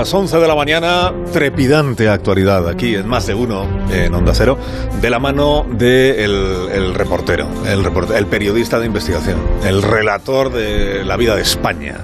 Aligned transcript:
las 0.00 0.12
11 0.12 0.36
de 0.36 0.46
la 0.46 0.54
mañana, 0.54 1.10
trepidante 1.32 2.10
actualidad 2.10 2.68
aquí 2.68 2.94
en 2.94 3.08
Más 3.08 3.26
de 3.26 3.32
Uno, 3.32 3.66
en 3.90 4.12
Onda 4.12 4.34
Cero, 4.34 4.58
de 5.00 5.08
la 5.08 5.18
mano 5.18 5.64
del 5.70 5.78
de 5.78 6.76
el 6.76 6.94
reportero, 6.94 7.48
el, 7.66 7.82
reportero, 7.82 8.18
el 8.18 8.26
periodista 8.26 8.78
de 8.78 8.84
investigación, 8.84 9.38
el 9.64 9.80
relator 9.80 10.52
de 10.52 11.02
la 11.02 11.16
vida 11.16 11.34
de 11.34 11.40
España, 11.40 11.96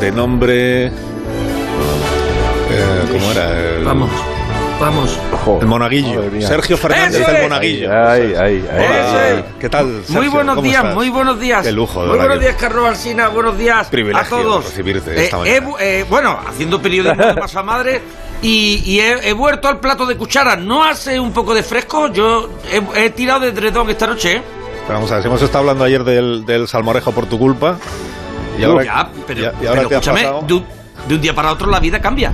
de 0.00 0.10
nombre... 0.10 0.86
Eh, 0.86 0.90
¿Cómo 3.12 3.30
era? 3.30 3.60
El, 3.60 3.84
Vamos. 3.84 4.10
Vamos. 4.80 5.18
El 5.60 5.66
monaguillo. 5.66 6.22
Sergio 6.40 6.76
Fernández, 6.76 7.26
el 7.26 7.42
monaguillo. 7.42 7.90
Ay, 7.92 8.34
ay, 8.38 8.68
ay, 8.70 9.44
¿Qué 9.58 9.68
tal? 9.68 10.02
Sergio? 10.04 10.14
Muy 10.20 10.28
buenos 10.28 10.54
¿Cómo 10.56 10.66
días, 10.68 10.80
estás? 10.82 10.94
muy 10.94 11.08
buenos 11.10 11.40
días. 11.40 11.62
Qué 11.64 11.72
lujo, 11.72 12.02
de 12.02 12.08
Muy 12.08 12.18
buenos 12.18 12.40
días, 12.40 12.56
Carlos 12.58 12.88
Alsina. 12.88 13.28
Buenos 13.28 13.56
días 13.56 13.86
Privilegio 13.88 14.36
a 14.36 14.42
todos. 14.42 14.64
recibirte 14.64 15.24
esta 15.24 15.36
Eh, 15.36 15.40
mañana. 15.40 15.56
he 15.56 15.60
vu- 15.60 15.76
eh, 15.80 16.04
bueno, 16.08 16.38
haciendo 16.46 16.82
periodismo 16.82 17.24
de 17.24 17.34
masa 17.40 17.62
madre 17.62 18.02
y, 18.42 18.82
y 18.84 19.00
he, 19.00 19.28
he 19.30 19.32
vuelto 19.32 19.68
al 19.68 19.80
plato 19.80 20.06
de 20.06 20.16
cuchara. 20.16 20.56
¿No 20.56 20.84
hace 20.84 21.18
un 21.20 21.32
poco 21.32 21.54
de 21.54 21.62
fresco? 21.62 22.08
Yo 22.12 22.50
he, 22.70 23.04
he 23.06 23.10
tirado 23.10 23.40
de 23.40 23.52
dredón 23.52 23.88
esta 23.90 24.06
noche. 24.06 24.36
¿eh? 24.36 24.42
Pero 24.86 24.94
vamos 24.98 25.10
a 25.12 25.14
ver, 25.14 25.22
si 25.22 25.28
hemos 25.28 25.40
estado 25.42 25.60
hablando 25.60 25.84
ayer 25.84 26.04
del, 26.04 26.44
del 26.44 26.68
salmorejo 26.68 27.12
por 27.12 27.26
tu 27.26 27.38
culpa. 27.38 27.78
Y 28.58 28.64
ahora, 28.64 28.84
ya, 28.84 29.08
pero, 29.26 29.40
y 29.40 29.44
a- 29.44 29.52
y 29.62 29.66
ahora 29.66 29.80
pero 29.80 29.88
te 29.88 29.94
has 29.96 30.02
escúchame, 30.06 30.22
pasado. 30.24 30.42
de 30.46 30.54
un, 30.54 30.64
de 31.08 31.14
un 31.14 31.20
día 31.20 31.34
para 31.34 31.52
otro 31.52 31.70
la 31.70 31.80
vida 31.80 32.00
cambia. 32.00 32.32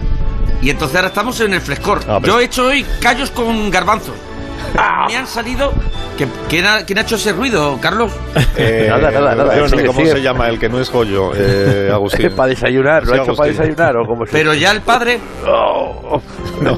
Y 0.63 0.71
entonces 0.71 0.97
ahora 0.97 1.09
estamos 1.09 1.41
en 1.41 1.55
el 1.55 1.61
frescor. 1.61 2.01
Ah, 2.09 2.19
pero- 2.21 2.35
Yo 2.35 2.41
he 2.41 2.45
hecho 2.45 2.67
hoy 2.67 2.85
callos 3.01 3.31
con 3.31 3.71
garbanzos. 3.71 4.15
Me 5.09 5.17
han 5.17 5.27
salido... 5.27 5.73
¿Qué- 6.17 6.29
¿Quién 6.49 6.67
ha, 6.67 6.85
quién 6.85 6.99
ha 6.99 7.01
hecho 7.03 7.17
ese 7.17 7.33
ruido, 7.33 7.79
Carlos? 7.81 8.13
Eh, 8.57 8.87
Nada, 8.91 9.11
nada, 9.11 9.35
nada, 9.35 9.57
yo 9.57 9.63
no 9.63 9.69
sigue, 9.71 9.87
¿Cómo 9.87 10.01
sigue. 10.01 10.13
se 10.13 10.21
llama 10.23 10.49
el 10.49 10.59
que 10.59 10.69
no 10.69 10.79
es 10.79 10.91
Goyo? 10.93 11.31
Eh, 11.35 11.89
Agustín. 11.91 12.29
para 12.37 12.51
desayunar, 12.51 13.05
¿lo 13.07 13.15
Sí, 13.15 13.19
ha 13.19 13.23
hecho 13.23 13.33
para 13.35 13.49
desayunar 13.51 13.97
o 13.97 14.07
cómo 14.07 14.27
se 14.27 14.33
Pero 14.33 14.53
ya 14.53 14.71
el 14.73 14.83
padre... 14.83 15.19
Oh, 15.49 16.21
No. 16.61 16.73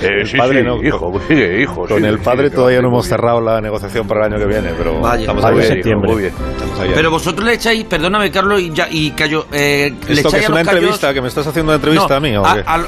Eh, 0.00 0.20
El 0.20 0.26
sí, 0.26 0.38
padre 0.38 0.60
sí, 0.60 0.66
no. 0.66 0.82
hijo, 0.82 1.12
sigue, 1.28 1.60
hijo. 1.62 1.74
Con 1.82 1.88
sigue, 1.98 2.08
el 2.08 2.18
padre 2.20 2.44
sigue, 2.46 2.56
todavía 2.56 2.80
no 2.80 2.88
hemos 2.88 3.04
bien. 3.06 3.16
cerrado 3.18 3.40
la 3.42 3.60
negociación 3.60 4.08
para 4.08 4.26
el 4.26 4.32
año 4.32 4.42
que 4.42 4.48
viene, 4.48 4.72
pero 4.78 4.98
Vaya. 5.00 5.20
estamos 5.20 5.42
Muy 5.42 5.50
ahí. 5.52 5.58
bien, 5.58 5.72
septiembre. 5.74 6.08
hijo, 6.08 6.12
Muy 6.18 6.22
bien. 6.22 6.34
Estamos 6.52 6.80
ahí. 6.80 6.90
Pero 6.94 7.10
vosotros 7.10 7.44
le 7.46 7.52
echáis, 7.54 7.84
perdóname 7.84 8.30
Carlos, 8.30 8.60
y, 8.60 8.70
ya, 8.72 8.88
y 8.90 9.10
callo, 9.10 9.46
eh, 9.52 9.92
le 10.08 10.14
¿Esto 10.14 10.30
que 10.30 10.36
echáis 10.38 10.44
es 10.44 10.48
a 10.48 10.52
una 10.52 10.60
los 10.60 10.68
callos- 10.68 10.78
entrevista? 10.78 11.12
¿Que 11.14 11.20
me 11.20 11.28
estás 11.28 11.46
haciendo 11.46 11.70
una 11.72 11.76
entrevista 11.76 12.08
No, 12.08 12.14
a 12.16 12.20
mí 12.20 12.36
o 12.36 12.46
a- 12.46 12.54
qué? 12.54 12.62
a 12.64 12.78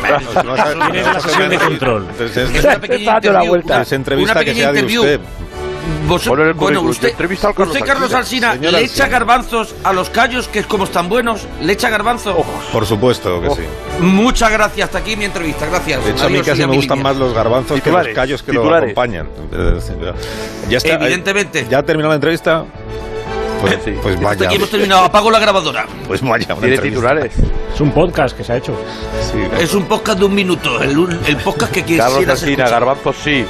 Tienes 0.00 1.06
la 1.06 1.20
sesión 1.20 1.48
de 1.48 1.58
control. 1.58 2.06
Entonces, 2.10 2.36
es 2.50 2.54
es, 2.56 2.64
una 2.64 2.78
pequeña 2.80 3.20
entrevista 3.92 4.44
que 4.44 4.54
sea 4.54 4.72
de 4.72 4.84
usted. 4.84 5.20
Vos- 6.06 6.26
bueno, 6.56 6.82
usted, 6.82 7.12
usted, 7.18 7.80
Carlos 7.84 8.12
Alsina. 8.14 8.54
Le 8.54 8.80
echa 8.84 9.08
garbanzos 9.08 9.74
a 9.82 9.92
los 9.92 10.10
callos, 10.10 10.46
que 10.48 10.60
es 10.60 10.66
como 10.66 10.84
están 10.84 11.08
buenos, 11.08 11.46
le 11.60 11.72
echa 11.72 11.90
garbanzos. 11.90 12.36
Por 12.72 12.86
supuesto 12.86 13.40
que 13.40 13.48
Oh. 13.48 13.56
sí. 13.56 13.62
Muchas 14.00 14.50
gracias, 14.50 14.86
hasta 14.86 14.98
aquí 14.98 15.16
mi 15.16 15.24
entrevista, 15.24 15.66
gracias. 15.66 16.04
De 16.04 16.10
hecho, 16.12 16.24
a 16.24 16.28
mí 16.28 16.34
Adiós, 16.34 16.46
casi 16.46 16.60
me 16.62 16.66
mi 16.68 16.76
gustan 16.76 16.98
línea. 16.98 17.12
más 17.12 17.20
los 17.20 17.34
garbanzos 17.34 17.76
que 17.76 17.82
Titulares, 17.82 18.08
los 18.08 18.14
callos 18.16 18.42
que 18.42 18.52
titulares. 18.52 18.94
lo 18.94 19.00
acompañan. 19.02 19.28
Ya 20.68 20.76
está. 20.78 20.94
Evidentemente. 20.94 21.66
¿Ya 21.68 21.78
ha 21.78 21.82
terminado 21.82 22.10
la 22.10 22.16
entrevista? 22.16 22.64
Pues, 23.62 23.78
Sí. 23.84 23.92
pues 24.02 24.14
Hasta 24.16 24.26
vaya. 24.28 24.46
aquí 24.46 24.56
hemos 24.56 24.70
terminado, 24.70 25.04
apago 25.04 25.30
la 25.30 25.38
grabadora. 25.38 25.86
Pues 26.06 26.20
vaya, 26.20 26.54
Tiene 26.60 26.78
titulares. 26.78 27.32
Es 27.74 27.80
un 27.80 27.92
podcast 27.92 28.36
que 28.36 28.44
se 28.44 28.52
ha 28.52 28.56
hecho. 28.58 28.74
Sí. 29.32 29.38
Es 29.58 29.72
un 29.74 29.84
podcast 29.84 30.18
de 30.18 30.24
un 30.26 30.34
minuto, 30.34 30.82
el, 30.82 30.90
el 31.26 31.36
podcast 31.38 31.72
que 31.72 31.82
Carlos 31.82 32.18
quisieras 32.18 32.42
Alsina, 32.42 32.52
escuchar. 32.64 32.70
garbanzos 32.70 33.16
sí. 33.22 33.44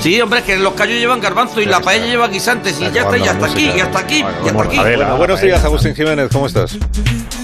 Sí, 0.00 0.20
hombre, 0.20 0.40
es 0.40 0.44
que 0.46 0.56
los 0.56 0.74
callos 0.74 0.98
llevan 0.98 1.20
garbanzo 1.20 1.60
y 1.60 1.66
la 1.66 1.80
paella 1.80 2.06
lleva 2.06 2.28
guisantes 2.28 2.80
y 2.80 2.90
ya 2.92 3.02
está, 3.02 3.18
y 3.18 3.22
hasta 3.26 3.46
aquí, 3.46 3.70
y 3.76 3.80
hasta 3.80 3.98
aquí, 3.98 4.18
y 4.18 4.48
hasta 4.48 4.62
aquí. 4.62 4.78
a 4.78 4.82
ver, 4.84 4.96
Bueno, 4.96 5.16
buenos 5.16 5.40
días, 5.40 5.64
Agustín 5.64 5.94
Jiménez, 5.94 6.28
¿cómo 6.32 6.46
estás? 6.46 6.78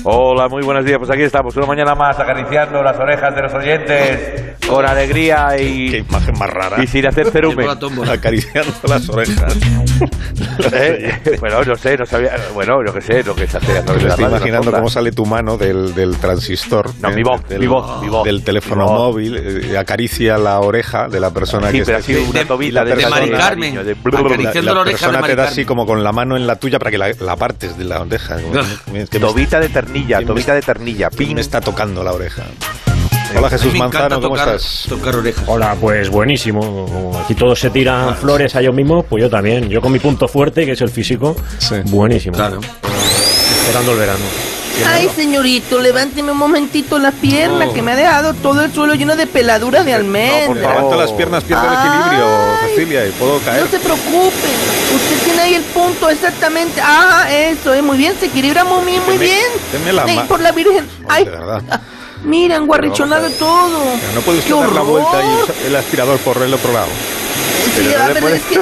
Hola, 0.07 0.49
muy 0.49 0.63
buenos 0.63 0.85
días. 0.85 0.99
Pues 0.99 1.11
aquí 1.11 1.23
estamos, 1.23 1.57
una 1.57 1.65
mañana 1.67 1.95
más 1.95 2.19
acariciando 2.19 2.83
las 2.83 2.99
orejas 2.99 3.35
de 3.35 3.43
los 3.43 3.55
oyentes 3.55 4.55
con 4.69 4.85
alegría 4.87 5.49
Qué 5.57 5.63
y, 5.65 5.97
imagen 5.97 6.39
más 6.39 6.51
rara. 6.51 6.83
y 6.83 6.87
sin 6.87 7.07
hacer 7.07 7.31
cerumen. 7.31 7.67
Acariciando 8.11 8.73
las 8.87 9.09
orejas. 9.09 9.57
¿Eh? 10.73 11.37
Bueno, 11.41 11.63
no 11.65 11.75
sé, 11.77 11.97
no 11.97 12.05
sabía. 12.05 12.33
Bueno, 12.53 12.79
yo 12.87 12.93
qué 12.93 13.01
sé, 13.01 13.23
lo 13.25 13.35
que 13.35 13.47
se 13.47 13.57
hace 13.57 13.73
la 13.73 13.79
estoy 13.81 13.99
radio, 13.99 14.29
imaginando 14.29 14.73
cómo 14.73 14.91
sale 14.91 15.11
tu 15.13 15.25
mano 15.25 15.57
del, 15.57 15.95
del 15.95 16.17
transistor. 16.19 16.91
No, 17.01 17.09
eh, 17.11 17.15
mi 17.15 17.23
voz, 17.23 17.49
del, 17.49 17.61
mi 17.61 17.67
voz, 17.67 18.03
mi 18.03 18.09
voz. 18.09 18.25
Del 18.25 18.45
teléfono 18.45 18.85
voz. 18.87 18.99
móvil, 18.99 19.37
eh, 19.73 19.79
acaricia 19.79 20.37
la 20.37 20.61
oreja 20.61 21.09
de 21.09 21.19
la 21.21 21.31
persona 21.31 21.71
Sí, 21.71 21.79
que 21.79 21.85
pero 21.87 21.99
está 21.99 22.13
así 22.13 22.23
una 22.29 22.41
de- 22.41 22.45
tobita 22.45 22.85
de 22.85 22.95
de, 22.97 23.07
Mari 23.09 23.31
Carmen. 23.31 23.71
niño, 23.71 23.85
de- 23.85 23.93
Acariciando 23.93 24.61
la, 24.71 24.75
la 24.75 24.81
oreja 24.83 24.99
persona 24.99 25.19
de 25.19 25.23
te 25.29 25.29
da 25.31 25.37
Carmen. 25.45 25.53
así 25.53 25.65
como 25.65 25.87
con 25.87 26.05
la 26.05 26.13
mano 26.13 26.37
en 26.37 26.47
la 26.47 26.57
tuya 26.57 26.79
para 26.79 26.91
que 26.91 26.99
la, 26.99 27.11
la 27.21 27.37
partes 27.37 27.79
de 27.79 27.85
la 27.85 28.01
oreja. 28.01 28.37
Tobita 29.21 29.61
de 29.61 29.69
ternilla, 29.95 30.17
¿Quién 30.19 30.29
me- 30.29 30.35
tobita 30.35 30.55
de 30.55 30.63
ternilla. 30.63 31.09
¿Quién 31.11 31.29
Pin. 31.29 31.35
me 31.37 31.41
está 31.41 31.61
tocando 31.61 32.03
la 32.03 32.13
oreja? 32.13 32.43
Hola 33.37 33.51
Jesús 33.51 33.75
Manzano, 33.75 34.17
¿cómo 34.21 34.37
tocar, 34.37 34.55
estás? 34.55 34.87
tocar 34.89 35.17
orejas. 35.17 35.45
Hola, 35.49 35.77
pues 35.81 36.09
buenísimo. 36.09 37.13
Aquí 37.25 37.35
todos 37.35 37.59
se 37.59 37.71
tiran 37.71 38.17
flores 38.17 38.55
a 38.55 38.61
ellos 38.61 38.75
mismos, 38.75 39.05
pues 39.09 39.23
yo 39.23 39.31
también. 39.31 39.69
Yo 39.69 39.81
con 39.81 39.91
mi 39.93 39.99
punto 39.99 40.29
fuerte, 40.29 40.65
que 40.65 40.73
es 40.73 40.81
el 40.81 40.91
físico, 40.91 41.35
Sí. 41.59 41.77
buenísimo. 41.87 42.37
Claro. 42.37 42.61
Esperando 42.61 43.93
el 43.93 43.99
verano. 43.99 44.25
Ay, 44.87 45.09
señorito, 45.15 45.81
levánteme 45.81 46.33
un 46.33 46.39
momentito 46.39 46.99
la 46.99 47.13
pierna, 47.13 47.67
Oh. 47.69 47.73
que 47.73 47.81
me 47.83 47.93
ha 47.93 47.97
dejado 47.97 48.35
todo 48.35 48.63
el 48.65 48.73
suelo 48.73 48.95
lleno 48.95 49.15
de 49.17 49.27
peladuras 49.27 49.85
de 49.85 49.93
por 49.93 50.01
almendra. 50.01 50.47
favor. 50.47 50.57
Levanto 50.57 50.97
las 50.97 51.13
piernas, 51.13 51.45
pierdo 51.45 51.65
el 51.67 51.75
equilibrio, 51.75 52.27
Ay. 52.27 52.69
Cecilia, 52.71 53.07
y 53.07 53.11
puedo 53.13 53.39
caer. 53.41 53.63
No 53.65 53.71
se 53.71 53.79
preocupe, 53.79 54.49
usted 54.95 55.19
tiene 55.25 55.43
ahí 55.43 55.55
el 55.55 55.63
punto 55.63 56.09
exactamente. 56.11 56.81
Ah, 56.83 57.27
eso, 57.31 57.73
es 57.73 57.83
muy 57.83 57.97
bien, 57.99 58.15
se 58.19 58.27
equilibra 58.27 58.65
muy 58.65 58.85
bien, 58.85 59.03
muy 59.07 59.17
bien. 59.19 59.47
deme 59.73 59.93
la 59.93 60.05
Ay, 60.05 60.21
por 60.29 60.41
la 60.41 60.51
Virgen. 60.53 60.87
Ay, 61.09 61.25
de 61.25 61.31
verdad. 61.31 61.63
mira, 62.25 62.57
enguarrichonado 62.57 63.31
todo. 63.31 63.79
Pero 64.01 64.13
no 64.15 64.21
puede 64.23 64.39
usted 64.39 64.55
¡Qué 64.55 64.61
dar 64.61 64.73
la 64.73 64.81
vuelta 64.81 65.19
y 65.23 65.67
el 65.69 65.77
aspirador 65.77 66.19
por 66.19 66.43
el 66.43 66.53
otro 66.53 66.73
lado. 66.73 66.89
Sí, 67.77 67.83
Pero 67.89 67.97
a 68.03 68.03
no 68.03 68.09
le 68.09 68.15
ver, 68.15 68.23
puede- 68.23 68.37
es 68.37 68.43
que 68.43 68.61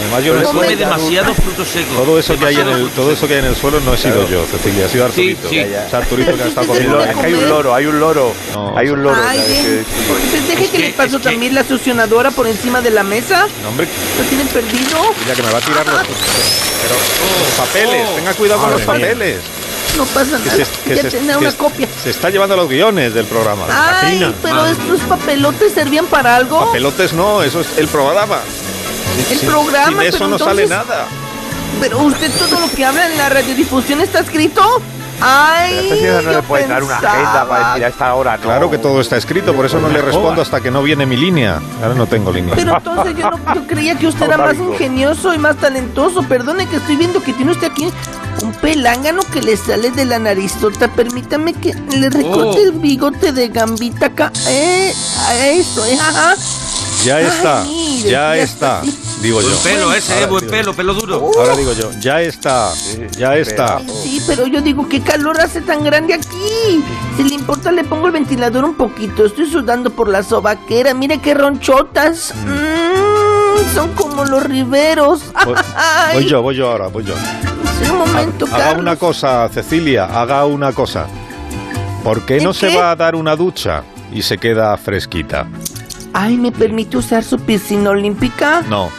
Además 0.00 0.24
yo 0.24 0.34
no 0.34 0.42
Come 0.42 0.54
Come 0.58 0.68
sido- 0.68 0.78
demasiados 0.78 1.36
frutos 1.36 1.68
secos. 1.68 1.96
todo 1.96 2.18
eso 2.18 2.38
que 2.38 2.46
hay 2.46 2.56
en 2.56 2.68
el 2.68 2.90
todo 2.90 3.12
eso 3.12 3.26
que 3.26 3.34
hay 3.34 3.38
en 3.40 3.46
el 3.46 3.56
suelo 3.56 3.80
no 3.80 3.94
he 3.94 3.98
sido 3.98 4.14
Claro. 4.26 4.28
yo, 4.28 4.46
Cecilia, 4.46 4.86
ha 4.86 4.88
sido 4.88 5.04
Arturito. 5.06 5.48
Sí, 5.48 5.54
sí. 5.56 5.60
Es 5.60 5.94
Arturito 5.94 6.36
que 6.36 6.42
ha 6.42 6.46
estado 6.46 6.74
loro, 6.80 7.04
es 7.04 7.16
que 7.16 7.26
hay 7.26 7.34
un 7.34 7.48
loro, 7.48 7.74
hay 7.74 7.86
un 7.86 8.00
loro. 8.00 8.32
No, 8.54 8.74
hay 8.76 8.88
un 8.90 9.02
loro. 9.02 9.20
Ay, 9.26 9.38
deje 9.38 9.80
Es 9.80 10.58
que, 10.58 10.70
que- 10.70 10.78
le 10.78 10.92
paso 10.92 11.18
que- 11.18 11.24
también 11.30 11.54
la 11.54 11.64
succionadora 11.64 12.30
por 12.30 12.46
encima 12.46 12.80
de 12.80 12.90
la 12.90 13.02
mesa. 13.02 13.46
No, 13.62 13.68
hombre, 13.70 13.88
¿Lo 14.18 14.24
tienen 14.24 14.46
perdido? 14.48 14.98
ya 15.26 15.34
que 15.34 15.42
me 15.42 15.50
va 15.52 15.58
a 15.58 15.62
tirar 15.62 15.86
los, 15.86 15.96
pero, 15.96 16.94
los 16.94 17.54
papeles, 17.66 18.06
oh. 18.10 18.14
tenga 18.16 18.34
cuidado 18.34 18.60
con 18.60 18.70
los 18.70 18.78
mía. 18.80 18.86
papeles. 18.86 19.38
No 19.96 20.04
pasa 20.06 20.38
Que 20.38 20.50
nada. 20.50 20.64
se, 20.64 20.82
que 20.88 20.96
ya 20.96 21.02
se- 21.02 21.10
tenía 21.10 21.38
una 21.38 21.50
se- 21.50 21.56
copia. 21.56 21.88
se 22.04 22.10
está 22.10 22.30
llevando 22.30 22.54
los 22.56 22.68
guiones 22.68 23.14
del 23.14 23.24
programa. 23.26 23.64
Ay, 23.68 24.20
Catrina. 24.20 24.34
pero 24.42 24.66
estos 24.66 25.00
papelotes 25.08 25.72
servían 25.72 26.06
para 26.06 26.36
algo. 26.36 26.66
Papelotes 26.66 27.12
no, 27.14 27.42
eso 27.42 27.60
es 27.62 27.66
el 27.78 27.88
programa. 27.88 28.38
El 29.30 29.38
Sin- 29.38 29.48
programa, 29.48 30.00
Sin 30.02 30.08
eso 30.08 30.18
pero 30.18 30.28
no 30.30 30.38
sale 30.38 30.62
entonces- 30.64 30.88
nada. 30.88 31.04
Pero 31.80 31.98
usted 32.02 32.30
todo 32.38 32.60
lo 32.60 32.68
que 32.70 32.84
habla 32.84 33.06
en 33.06 33.16
la 33.18 33.28
radiodifusión 33.28 34.00
está 34.00 34.20
escrito. 34.20 34.62
Ay, 35.20 35.88
Pero 35.90 36.14
no 36.16 36.20
yo 36.22 36.30
le 36.30 36.42
pueden 36.42 36.68
dar 36.68 36.82
una 36.82 36.96
agenda 36.96 37.44
para 37.48 37.68
decir 37.70 37.84
a 37.84 37.88
esta 37.88 38.14
hora. 38.14 38.36
No. 38.36 38.42
Claro 38.44 38.70
que 38.70 38.78
todo 38.78 39.00
está 39.00 39.16
escrito, 39.16 39.52
por 39.52 39.66
eso 39.66 39.80
no 39.80 39.88
le 39.88 40.00
respondo 40.00 40.40
hasta 40.42 40.60
que 40.60 40.70
no 40.70 40.80
viene 40.82 41.06
mi 41.06 41.16
línea. 41.16 41.60
Ahora 41.82 41.94
no 41.94 42.06
tengo 42.06 42.30
línea. 42.32 42.54
Pero 42.54 42.76
entonces 42.76 43.16
yo, 43.16 43.28
no, 43.30 43.54
yo 43.54 43.66
creía 43.66 43.96
que 43.98 44.06
usted 44.06 44.26
era 44.26 44.38
más 44.38 44.56
ingenioso 44.56 45.34
y 45.34 45.38
más 45.38 45.56
talentoso. 45.56 46.22
Perdone 46.22 46.66
que 46.68 46.76
estoy 46.76 46.94
viendo 46.96 47.20
que 47.20 47.32
tiene 47.32 47.50
usted 47.50 47.68
aquí 47.70 47.90
un 48.42 48.52
pelángano 48.54 49.22
que 49.32 49.42
le 49.42 49.56
sale 49.56 49.90
de 49.90 50.04
la 50.04 50.20
narizota. 50.20 50.86
Permítame 50.88 51.52
que 51.52 51.74
le 51.96 52.10
recorte 52.10 52.60
Oh. 52.60 52.64
el 52.64 52.72
bigote 52.72 53.32
de 53.32 53.48
gambita 53.48 54.06
acá. 54.06 54.32
Eh, 54.46 54.92
a 55.26 55.36
eso, 55.48 55.84
eh, 55.84 55.98
ajá. 56.00 56.34
Ya 57.04 57.20
está, 57.20 57.62
Ay, 57.62 57.68
mire, 57.68 58.10
ya 58.10 58.36
ya 58.36 58.42
está, 58.42 58.82
está. 58.84 59.07
Digo 59.22 59.40
yo. 59.42 59.48
Buen 59.48 59.62
pelo 59.62 59.92
ese, 59.92 60.12
Ahora 60.14 60.24
eh, 60.24 60.28
buen 60.28 60.40
digo 60.44 60.50
pelo, 60.52 60.74
pelo 60.74 60.94
duro. 60.94 61.30
Ahora 61.38 61.56
digo 61.56 61.72
yo, 61.72 61.90
ya 62.00 62.20
está, 62.22 62.70
ya 63.16 63.36
está. 63.36 63.80
Sí, 64.02 64.22
pero 64.26 64.46
yo 64.46 64.60
digo, 64.60 64.88
¿qué 64.88 65.00
calor 65.00 65.40
hace 65.40 65.60
tan 65.60 65.82
grande 65.84 66.14
aquí? 66.14 66.82
Si 67.16 67.24
le 67.24 67.34
importa, 67.34 67.72
le 67.72 67.84
pongo 67.84 68.06
el 68.06 68.12
ventilador 68.12 68.64
un 68.64 68.74
poquito. 68.74 69.24
Estoy 69.24 69.50
sudando 69.50 69.90
por 69.90 70.08
la 70.08 70.22
sobaquera. 70.22 70.94
Mire 70.94 71.18
qué 71.20 71.34
ronchotas. 71.34 72.32
Mm, 72.44 73.74
son 73.74 73.92
como 73.94 74.24
los 74.24 74.42
riveros. 74.42 75.22
Voy, 76.14 76.24
yo, 76.28 76.42
voy 76.42 76.54
yo 76.56 76.70
ahora, 76.70 76.86
voy 76.88 77.04
yo. 77.04 77.14
sí, 77.82 77.90
un 77.90 77.98
momento, 77.98 78.46
Haga 78.46 78.58
Carlos. 78.58 78.80
una 78.82 78.96
cosa, 78.96 79.48
Cecilia, 79.52 80.04
haga 80.06 80.44
una 80.46 80.72
cosa. 80.72 81.06
¿Por 82.04 82.22
qué 82.22 82.40
no 82.40 82.50
¿El 82.50 82.54
se 82.56 82.68
qué? 82.68 82.76
va 82.76 82.92
a 82.92 82.96
dar 82.96 83.14
una 83.16 83.34
ducha 83.36 83.82
y 84.12 84.22
se 84.22 84.38
queda 84.38 84.76
fresquita? 84.76 85.46
Ay, 86.12 86.36
¿me 86.36 86.50
permite 86.52 86.96
usar 86.96 87.22
su 87.24 87.38
piscina 87.38 87.90
olímpica? 87.90 88.62
No. 88.68 88.90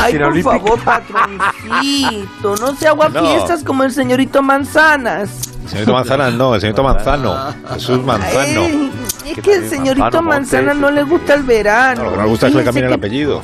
Ay, 0.00 0.12
por 0.14 0.22
olímpica. 0.22 0.50
favor, 0.58 0.80
patroncito. 0.84 2.56
No 2.56 2.76
se 2.76 2.88
agua 2.88 3.08
No. 3.12 3.20
fiestas 3.26 3.62
como 3.64 3.84
el 3.84 3.92
señorito 3.92 4.42
Manzanas. 4.42 5.30
El 5.64 5.68
señorito 5.70 5.92
Manzana 5.92 6.30
no, 6.30 6.54
el 6.54 6.60
señorito 6.60 6.82
Manzano. 6.82 7.54
Jesús 7.74 8.02
Manzano. 8.04 8.60
Ay, 8.62 8.92
es 9.26 9.34
¿Qué 9.34 9.42
que 9.42 9.54
el 9.54 9.68
señorito 9.70 10.22
Manzana 10.22 10.74
no 10.74 10.90
le 10.90 11.02
gusta 11.02 11.34
el 11.34 11.42
verano. 11.42 12.04
No, 12.04 12.04
lo 12.04 12.10
que 12.12 12.16
no 12.16 12.22
me 12.24 12.28
gusta 12.28 12.46
es 12.46 12.52
que 12.52 12.58
le 12.58 12.64
cambien 12.64 12.84
el 12.86 12.90
que- 12.92 12.96
apellido. 12.96 13.42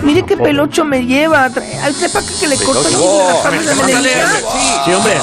Mire 0.00 0.24
qué 0.24 0.36
pelocho 0.36 0.84
me 0.84 1.04
lleva. 1.04 1.50
Trae 1.50 1.76
para 2.12 2.24
acá 2.24 2.32
que 2.38 2.46
le 2.46 2.56
corto 2.56 2.84
sí. 2.84 2.94
Hombre, 4.94 5.18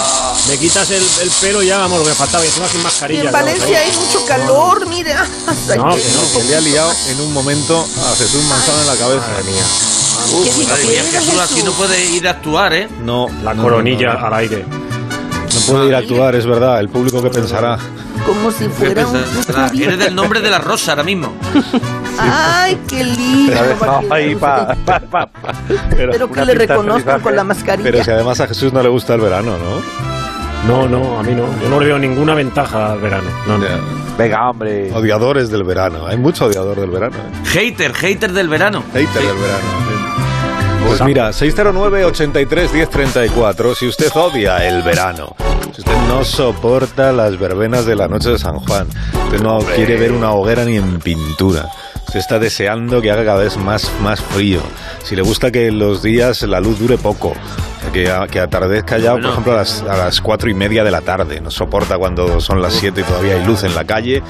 me 0.49 0.57
quitas 0.57 0.91
el, 0.91 1.01
el 1.21 1.29
pelo 1.39 1.63
y 1.63 1.67
ya 1.67 1.77
vamos, 1.77 1.99
lo 1.99 2.05
que 2.05 2.11
faltaba. 2.13 2.43
Y 2.43 2.47
encima 2.47 2.67
sin 2.67 2.81
Y 2.81 2.83
mascarilla. 2.83 3.23
en 3.23 3.31
Valencia 3.31 3.79
hay 3.79 3.91
mucho 3.97 4.25
calor, 4.25 4.85
mire. 4.87 5.13
No, 5.77 5.95
que 5.95 6.03
no, 6.03 6.37
Que 6.37 6.43
le 6.43 6.55
ha 6.57 6.61
liado 6.61 6.91
en 7.07 7.21
un 7.21 7.33
momento 7.33 7.79
a 7.79 8.15
Jesús 8.17 8.43
Manzano 8.49 8.81
en 8.81 8.87
la 8.87 8.95
cabeza. 8.95 9.27
Madre 9.29 9.43
mía. 9.45 9.63
¿Qué 10.25 10.65
Madre 10.67 10.83
mía, 10.85 11.03
dice 11.03 11.19
Jesús 11.19 11.39
así 11.39 11.63
no 11.63 11.71
puede 11.73 12.05
ir 12.11 12.27
a 12.27 12.31
actuar, 12.31 12.73
¿eh? 12.73 12.87
No, 13.03 13.27
La 13.43 13.53
no, 13.53 13.63
coronilla 13.63 14.13
no, 14.13 14.19
no, 14.21 14.25
al 14.27 14.33
aire. 14.35 14.65
no 14.67 15.59
puede 15.73 15.87
ir 15.87 15.95
a 15.95 15.97
actuar, 15.99 16.35
es 16.35 16.45
verdad. 16.45 16.79
El 16.79 16.89
público 16.89 17.21
que 17.21 17.29
pensará. 17.29 17.77
Como 18.25 18.51
si 18.51 18.67
fuera 18.69 19.05
un... 19.07 19.15
Eres 19.79 19.99
del 19.99 20.15
nombre 20.15 20.41
de 20.41 20.49
la 20.49 20.57
rosa 20.57 20.91
ahora 20.93 21.03
mismo. 21.03 21.33
Ay, 22.19 22.79
qué 22.87 23.03
lindo. 23.03 23.53
No, 23.85 24.01
ahí 24.13 24.35
pa, 24.35 24.75
pa, 24.85 24.99
pa, 24.99 25.27
pa. 25.27 25.51
Pero 25.89 26.31
que 26.31 26.45
le 26.45 26.53
aterrizaje. 26.63 27.21
con 27.21 27.35
la 27.35 27.43
mascarilla. 27.43 27.91
Pero 27.91 28.03
si 28.03 28.11
además 28.11 28.39
a 28.39 28.47
Jesús 28.47 28.73
no 28.73 28.81
le 28.81 28.89
gusta 28.89 29.13
el 29.15 29.21
verano, 29.21 29.51
¿no? 29.57 30.05
No, 30.67 30.87
no, 30.87 31.19
a 31.19 31.23
mí 31.23 31.33
no. 31.33 31.43
Yo 31.61 31.69
no 31.69 31.79
le 31.79 31.85
veo 31.85 31.99
ninguna 31.99 32.33
ventaja 32.33 32.93
al 32.93 32.99
verano. 32.99 33.29
No, 33.47 33.57
no. 33.59 33.65
Venga, 34.17 34.49
hombre. 34.49 34.91
Odiadores 34.93 35.49
del 35.51 35.63
verano. 35.63 36.07
Hay 36.07 36.17
mucho 36.17 36.45
odiador 36.45 36.79
del 36.79 36.89
verano. 36.89 37.17
¿eh? 37.17 37.47
Hater, 37.49 37.93
hater 37.93 38.31
del 38.33 38.47
verano. 38.49 38.81
Hater 38.93 39.21
del 39.21 39.35
verano. 39.37 39.94
Pues 40.87 41.01
mira, 41.01 41.29
609-83-1034, 41.31 43.75
si 43.75 43.87
usted 43.87 44.09
odia 44.15 44.65
el 44.67 44.81
verano, 44.83 45.35
si 45.73 45.81
usted 45.81 45.95
no 46.07 46.23
soporta 46.23 47.11
las 47.11 47.37
verbenas 47.39 47.85
de 47.85 47.95
la 47.95 48.07
noche 48.07 48.29
de 48.29 48.39
San 48.39 48.59
Juan, 48.59 48.87
usted 49.25 49.41
no 49.41 49.59
quiere 49.59 49.97
ver 49.97 50.11
una 50.11 50.31
hoguera 50.31 50.63
ni 50.63 50.77
en 50.77 50.99
pintura, 50.99 51.69
usted 52.07 52.19
está 52.19 52.39
deseando 52.39 53.01
que 53.01 53.11
haga 53.11 53.25
cada 53.25 53.39
vez 53.39 53.57
más, 53.57 53.91
más 54.01 54.21
frío, 54.21 54.61
si 55.03 55.15
le 55.15 55.21
gusta 55.21 55.51
que 55.51 55.71
los 55.71 56.01
días 56.01 56.41
la 56.43 56.59
luz 56.59 56.79
dure 56.79 56.97
poco, 56.97 57.33
que, 57.91 58.09
a- 58.11 58.27
que 58.27 58.39
atardezca 58.39 58.97
ya, 58.97 59.11
por 59.13 59.25
ejemplo, 59.25 59.53
a 59.53 59.57
las, 59.57 59.81
a 59.83 59.97
las 59.97 60.21
cuatro 60.21 60.49
y 60.49 60.53
media 60.53 60.83
de 60.83 60.91
la 60.91 61.01
tarde, 61.01 61.41
no 61.41 61.51
soporta 61.51 61.97
cuando 61.97 62.39
son 62.39 62.61
las 62.61 62.73
siete 62.73 63.01
y 63.01 63.03
todavía 63.03 63.35
hay 63.35 63.45
luz 63.45 63.63
en 63.63 63.75
la 63.75 63.83
calle, 63.85 64.23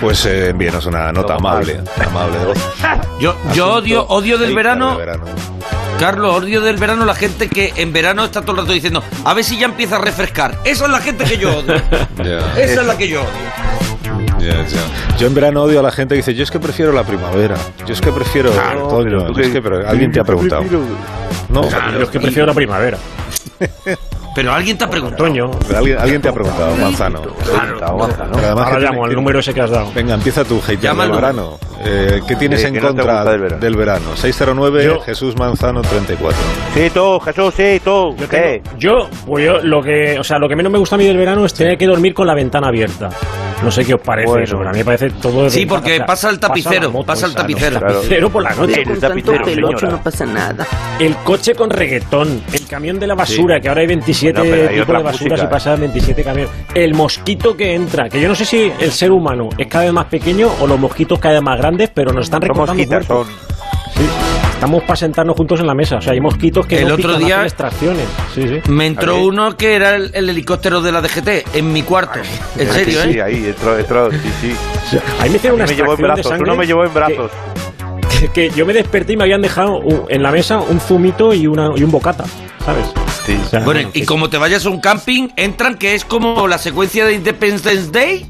pues 0.00 0.24
eh, 0.26 0.50
envíenos 0.50 0.86
una 0.86 1.12
nota 1.12 1.34
amable, 1.34 1.80
amable. 2.06 2.36
Yo, 3.20 3.34
yo 3.52 3.72
odio, 3.74 4.06
odio 4.06 4.38
del 4.38 4.50
Hater 4.50 4.54
verano, 4.56 4.88
del 4.90 4.98
verano. 4.98 5.24
Carlos, 5.98 6.36
odio 6.36 6.60
del 6.60 6.76
verano 6.76 7.04
la 7.04 7.14
gente 7.14 7.48
que 7.48 7.72
en 7.76 7.92
verano 7.92 8.24
está 8.24 8.42
todo 8.42 8.52
el 8.52 8.58
rato 8.58 8.72
diciendo, 8.72 9.02
a 9.24 9.34
ver 9.34 9.42
si 9.42 9.58
ya 9.58 9.66
empieza 9.66 9.96
a 9.96 9.98
refrescar. 9.98 10.56
Esa 10.64 10.84
es 10.84 10.90
la 10.90 11.00
gente 11.00 11.24
que 11.24 11.38
yo 11.38 11.58
odio. 11.58 11.74
Esa 12.56 12.80
es 12.80 12.86
la 12.86 12.96
que 12.96 13.08
yo 13.08 13.22
odio. 13.22 14.54
Yo 15.18 15.26
en 15.26 15.34
verano 15.34 15.62
odio 15.62 15.80
a 15.80 15.82
la 15.82 15.90
gente 15.90 16.14
que 16.14 16.18
dice, 16.18 16.34
yo 16.34 16.44
es 16.44 16.50
que 16.52 16.60
prefiero 16.60 16.92
la 16.92 17.02
primavera, 17.02 17.56
yo 17.84 17.92
es 17.92 18.00
que 18.00 18.12
prefiero 18.12 18.52
Claro, 18.52 18.86
otoño, 18.86 19.32
yo 19.32 19.42
es 19.42 19.50
que 19.50 19.62
alguien 19.86 20.12
te 20.12 20.20
ha 20.20 20.24
preguntado. 20.24 20.62
No, 21.48 21.68
Yo 21.68 22.02
es 22.02 22.10
que 22.10 22.20
prefiero 22.20 22.46
la 22.46 22.54
primavera. 22.54 22.98
Pero 24.38 24.52
alguien 24.52 24.78
te 24.78 24.84
ha 24.84 24.88
preguntado. 24.90 25.50
Pero 25.66 25.78
alguien, 25.78 25.98
alguien 25.98 26.22
te 26.22 26.28
ha 26.28 26.32
preguntado, 26.32 26.76
Manzano. 26.76 27.22
Claro. 27.22 27.76
Pero 27.78 28.46
además 28.46 28.66
Ahora 28.68 28.78
que 28.78 28.84
llamo 28.84 29.04
al 29.04 29.12
número 29.14 29.40
ese 29.40 29.52
que 29.52 29.60
has 29.62 29.70
dado. 29.70 29.90
Venga, 29.92 30.14
empieza 30.14 30.44
tu 30.44 30.60
hater 30.60 30.94
del 30.94 31.10
verano. 31.10 31.58
Eh, 31.84 32.20
¿Qué 32.26 32.36
tienes 32.36 32.62
en 32.64 32.78
contra 32.78 33.24
del 33.24 33.40
verano. 33.40 33.60
del 33.60 33.76
verano? 33.76 34.16
609 34.16 34.84
Yo- 34.84 35.00
Jesús 35.00 35.36
Manzano 35.36 35.82
34. 35.82 36.38
Sí, 36.72 36.88
tú, 36.94 37.18
Jesús, 37.18 37.54
sí, 37.56 37.80
tú. 37.82 38.14
Yo, 38.16 38.28
¿Qué? 38.28 38.62
tengo- 38.64 38.78
yo, 38.78 39.08
pues 39.26 39.44
yo, 39.44 39.58
lo 39.60 39.82
que, 39.82 40.16
o 40.20 40.22
sea, 40.22 40.38
lo 40.38 40.48
que 40.48 40.54
menos 40.54 40.70
me 40.70 40.78
gusta 40.78 40.94
a 40.94 40.98
mí 40.98 41.06
del 41.06 41.16
verano 41.16 41.44
es 41.44 41.52
tener 41.52 41.76
que 41.76 41.86
dormir 41.86 42.14
con 42.14 42.26
la 42.28 42.34
ventana 42.34 42.68
abierta. 42.68 43.08
No 43.62 43.70
sé 43.72 43.84
qué 43.84 43.94
os 43.94 44.00
parece 44.00 44.28
Bueno. 44.28 44.44
eso, 44.44 44.56
pero 44.56 44.70
a 44.70 44.72
mí 44.72 44.78
me 44.78 44.84
parece 44.84 45.10
todo. 45.10 45.50
Sí, 45.50 45.66
porque 45.66 46.00
pasa 46.06 46.30
el 46.30 46.38
tapicero, 46.38 46.90
moto 46.92 47.06
pasa 47.06 47.26
el 47.26 47.34
tapicero. 47.34 47.76
El 47.76 47.82
tapicero 47.94 48.30
por 48.30 48.42
la 48.44 48.54
noche. 48.54 48.82
El 48.82 49.00
tapicero, 49.00 49.44
pelocho 49.44 49.86
no 49.88 50.02
pasa 50.02 50.24
nada. 50.26 50.66
El 51.00 51.16
coche 51.16 51.54
con 51.54 51.68
reggaetón, 51.70 52.42
el 52.52 52.66
camión 52.66 52.98
de 53.00 53.06
la 53.08 53.14
basura, 53.14 53.60
que 53.60 53.68
ahora 53.68 53.80
hay 53.80 53.88
27 53.88 54.38
Bueno, 54.38 54.54
pero 54.54 54.68
hay 54.68 54.74
tipos 54.80 54.86
de 54.96 55.02
basuras 55.02 55.20
músicas. 55.22 55.42
y 55.42 55.46
pasan 55.52 55.80
27 55.80 56.24
camiones. 56.24 56.52
El 56.74 56.94
mosquito 56.94 57.56
que 57.56 57.74
entra, 57.74 58.08
que 58.08 58.20
yo 58.20 58.28
no 58.28 58.34
sé 58.36 58.44
si 58.44 58.72
el 58.78 58.92
ser 58.92 59.10
humano 59.10 59.48
es 59.58 59.66
cada 59.66 59.84
vez 59.84 59.92
más 59.92 60.06
pequeño 60.06 60.48
o 60.60 60.66
los 60.66 60.78
mosquitos 60.78 61.18
cada 61.18 61.34
vez 61.34 61.42
más 61.42 61.58
grandes, 61.58 61.90
pero 61.92 62.12
nos 62.12 62.26
están 62.26 62.40
Son 62.40 62.48
recortando 62.48 62.74
mosquitas, 62.82 63.06
cuerpos. 63.06 63.26
son. 63.26 63.48
Sí, 63.96 64.08
estamos 64.58 64.82
para 64.82 64.96
sentarnos 64.96 65.36
juntos 65.36 65.60
en 65.60 65.68
la 65.68 65.74
mesa. 65.74 65.96
O 65.96 66.00
sea, 66.00 66.12
hay 66.14 66.20
mosquitos 66.20 66.66
que 66.66 66.80
El 66.82 66.88
no 66.88 66.94
otro 66.94 67.10
pican, 67.14 67.24
día- 67.24 67.42
extracciones. 67.44 68.06
Sí, 68.34 68.42
sí. 68.42 68.60
Me 68.70 68.86
entró 68.86 69.14
¿Ah, 69.14 69.18
sí? 69.20 69.24
uno 69.24 69.56
que 69.56 69.74
era 69.76 69.94
el, 69.94 70.10
el 70.14 70.28
helicóptero 70.30 70.80
de 70.80 70.90
la 70.90 71.00
DGT 71.00 71.54
en 71.56 71.72
mi 71.72 71.82
cuarto. 71.82 72.18
En 72.58 72.68
serio, 72.72 73.02
Sí, 73.04 73.10
¿eh? 73.18 73.22
ahí, 73.22 73.44
entró, 73.46 73.78
entró, 73.78 74.10
sí, 74.10 74.18
sí. 74.40 74.98
Ahí 75.20 75.30
me 75.30 75.36
hicieron 75.36 75.60
una 75.60 75.66
me 75.68 75.76
llevó 75.76 75.92
en 75.92 75.92
extracción 75.92 75.96
de 75.96 76.02
brazos, 76.02 76.26
sangre 76.30 76.50
uno 76.50 76.56
me 76.56 76.66
llevó 76.66 76.84
en 76.84 76.94
brazos. 76.94 77.30
Que, 78.20 78.28
que 78.28 78.50
yo 78.50 78.66
me 78.66 78.72
desperté 78.72 79.12
y 79.12 79.16
me 79.16 79.22
habían 79.24 79.42
dejado 79.42 79.80
en 80.08 80.22
la 80.24 80.32
mesa 80.32 80.58
un 80.58 80.80
zumito 80.80 81.32
y, 81.32 81.46
una, 81.46 81.70
y 81.76 81.84
un 81.84 81.90
bocata, 81.92 82.24
¿sabes? 82.64 82.86
Sí. 83.24 83.38
O 83.40 83.48
sea, 83.48 83.60
Bueno, 83.60 83.88
y 83.94 84.04
como 84.04 84.28
te 84.28 84.38
vayas 84.38 84.66
a 84.66 84.70
un 84.70 84.80
camping, 84.80 85.28
entran 85.36 85.76
que 85.78 85.94
es 85.94 86.04
como 86.04 86.48
la 86.48 86.58
secuencia 86.58 87.06
de 87.06 87.12
Independence 87.14 87.90
Day. 87.92 88.28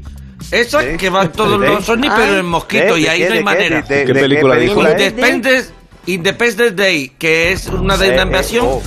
Esa 0.51 0.81
Sí. 0.81 0.87
que 0.97 1.09
van 1.09 1.31
todos 1.31 1.59
Sí. 1.61 1.67
los 1.67 1.89
Ay. 1.89 2.09
pero 2.15 2.37
en 2.39 2.45
mosquito, 2.45 2.95
¿De- 2.95 3.01
y 3.01 3.07
ahí 3.07 3.19
qué, 3.21 3.29
no 3.29 3.33
hay 3.35 3.43
manera. 3.43 3.81
¿De- 3.81 3.95
de- 3.97 4.05
¿Qué 4.05 4.13
película 4.13 4.55
dijo? 4.55 4.81
Independence, 4.81 5.71
Independence 6.05 6.71
Day, 6.75 7.09
que 7.17 7.51
es 7.51 7.67
una 7.67 7.97
de 7.97 8.11
una 8.13 8.23
invasión. 8.23 8.65
oh. 8.67 8.81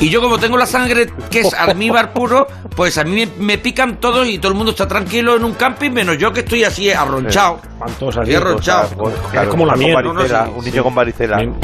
Y 0.00 0.10
yo 0.10 0.20
como 0.20 0.38
tengo 0.38 0.56
la 0.56 0.66
sangre 0.66 1.08
que 1.28 1.40
es 1.40 1.52
almíbar 1.54 2.12
puro, 2.14 2.46
pues 2.76 2.98
a 2.98 3.04
mí 3.04 3.28
me, 3.38 3.58
pican 3.58 3.96
todos 3.98 4.28
y 4.28 4.38
todo 4.38 4.52
el 4.52 4.56
mundo 4.56 4.70
está 4.70 4.86
tranquilo 4.86 5.34
en 5.36 5.42
un 5.44 5.54
camping, 5.54 5.90
menos 5.90 6.18
yo 6.18 6.32
que 6.32 6.40
estoy 6.40 6.62
así 6.62 6.90
arronchado. 6.90 7.60
Estoy 7.86 8.34
arronchado. 8.34 8.88
Es 9.32 9.48
como 9.48 9.66
la 9.66 9.74
No, 9.74 10.12
no, 10.12 10.52
un 10.54 10.64
sí. 10.64 10.70
niño 10.70 10.84
con 10.84 10.94
varicela. 10.94 11.38
Men- 11.38 11.54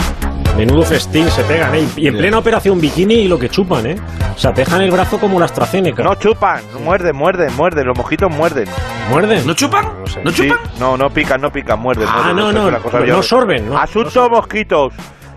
Menudo 0.56 0.82
festín 0.82 1.28
se 1.30 1.42
pegan, 1.44 1.74
¿eh? 1.74 1.84
Y 1.96 2.06
en 2.06 2.16
plena 2.16 2.38
operación 2.38 2.80
bikini 2.80 3.14
y 3.14 3.28
lo 3.28 3.36
que 3.40 3.48
chupan, 3.48 3.86
¿eh? 3.86 3.96
O 4.36 4.38
sea, 4.38 4.54
te 4.54 4.60
dejan 4.64 4.82
el 4.82 4.90
brazo 4.92 5.18
como 5.18 5.40
la 5.40 5.46
AstraZeneca. 5.46 6.04
No 6.04 6.14
chupan, 6.14 6.62
muerden, 6.84 7.16
muerden, 7.16 7.52
muerden. 7.56 7.86
Los 7.88 7.98
mosquitos 7.98 8.30
muerden. 8.30 8.68
¿Muerden? 9.10 9.44
¿No 9.48 9.54
chupan? 9.54 9.88
¿No 10.22 10.30
Sí, 10.30 10.48
chupan? 10.48 10.58
no, 10.78 10.96
no 10.96 11.10
pican, 11.10 11.40
no 11.40 11.50
pican, 11.52 11.80
muerden. 11.80 12.06
Ah, 12.08 12.14
muerden, 12.32 12.36
no, 12.36 12.52
no, 12.52 12.68
es 12.76 12.84
no, 12.92 12.98
bien- 13.02 13.16
no 13.16 13.22
sorben, 13.22 13.68
no. 13.68 13.78
Asunto 13.78 14.28
mosquitos. 14.30 14.92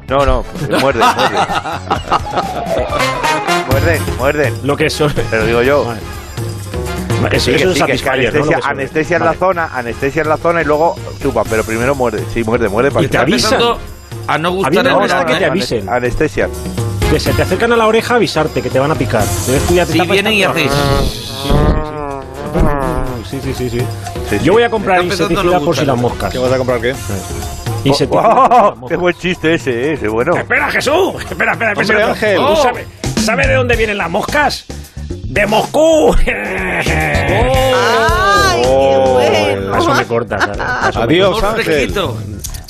No, 0.07 0.25
no, 0.25 0.43
muerden, 0.79 1.03
muerden. 1.03 1.39
muerden, 3.69 4.01
muerden. 4.17 4.53
Lo 4.63 4.77
que 4.77 4.89
son... 4.89 5.13
Te 5.13 5.38
lo 5.38 5.46
digo 5.46 5.62
yo. 5.62 5.86
Vale. 5.86 6.00
Eso, 7.36 7.46
Sí, 7.46 7.51
que 7.51 7.57
eso 7.63 7.69
es 7.72 7.77
sí, 7.77 7.84
que 7.84 7.91
es 7.93 8.01
que 8.01 8.07
Satisfyer, 8.07 8.34
¿no? 8.34 8.39
Anestesia, 8.41 8.69
anestesia 8.69 9.17
en 9.17 9.24
Vale. 9.24 9.31
la 9.34 9.39
zona, 9.39 9.69
anestesia 9.74 10.22
en 10.22 10.29
la 10.29 10.38
zona 10.38 10.62
y 10.62 10.65
luego 10.65 10.96
chupan, 11.22 11.46
pero 11.50 11.63
primero 11.63 11.96
muerde. 11.96 12.24
Sí, 12.34 12.43
muerde, 12.43 12.69
muerde 12.69 12.91
para 12.91 13.05
Y 13.05 13.10
te 13.10 13.17
avisan. 13.17 13.60
A 14.27 14.38
no 14.38 14.51
gustar 14.51 14.93
cosa 14.93 15.25
que 15.25 15.36
te 15.36 15.43
¿eh? 15.43 15.48
avisen. 15.48 15.89
Anestesia. 15.89 16.48
Que 17.10 17.19
se 17.19 17.31
te 17.34 17.41
acercan 17.41 17.72
a 17.72 17.77
la 17.77 17.88
oreja 17.88 18.13
a 18.13 18.17
avisarte 18.17 18.62
que 18.62 18.69
te 18.69 18.79
van 18.79 18.91
a 18.91 18.96
picar. 18.96 19.24
Entonces 19.24 19.88
te 19.88 19.93
Si 19.93 20.01
vienen 20.01 20.34
y 20.34 20.43
tanto. 20.43 20.60
Sí, 23.29 23.39
sí, 23.43 23.53
sí, 23.53 23.69
sí. 23.69 24.39
Yo 24.43 24.53
voy 24.53 24.63
a 24.63 24.69
comprar 24.69 25.03
insecticida 25.03 25.60
por 25.60 25.75
si 25.75 25.86
las 25.86 25.98
moscas. 25.98 26.31
¿Qué 26.31 26.38
vas 26.39 26.51
a 26.51 26.57
comprar 26.57 26.79
qué? 26.81 26.96
Insecticida 27.84 27.93
si 27.93 28.05
las 28.05 28.12
¡Oh! 28.12 28.75
moscas. 28.75 28.89
¡Qué 28.89 28.96
buen 28.98 29.15
chiste 29.15 29.53
ese, 29.55 29.72
eh, 29.72 29.93
ese 29.93 30.07
bueno! 30.07 30.36
Espera, 30.36 30.69
Jesús. 30.72 31.13
Espera, 31.29 31.51
espera, 31.53 31.72
espera. 31.74 31.81
Hombre, 31.81 32.03
Ángel. 32.03 32.38
¿Tú 32.38 32.43
Oh. 32.43 32.55
sabes, 32.63 32.88
sabes 33.24 33.48
de 33.48 33.53
dónde 33.55 33.75
vienen 33.75 33.98
las 33.98 34.10
moscas? 34.10 34.65
¡De 35.10 35.46
Moscú! 35.46 36.15
¡Ay, 36.25 36.86
Oh, 38.65 39.19
qué 39.22 39.29
bueno! 39.60 39.77
Eso 39.77 39.93
me 39.93 40.05
corta, 40.05 40.39
¿sabes? 40.39 40.96
Adiós, 40.98 41.43
Ángel. 41.43 41.93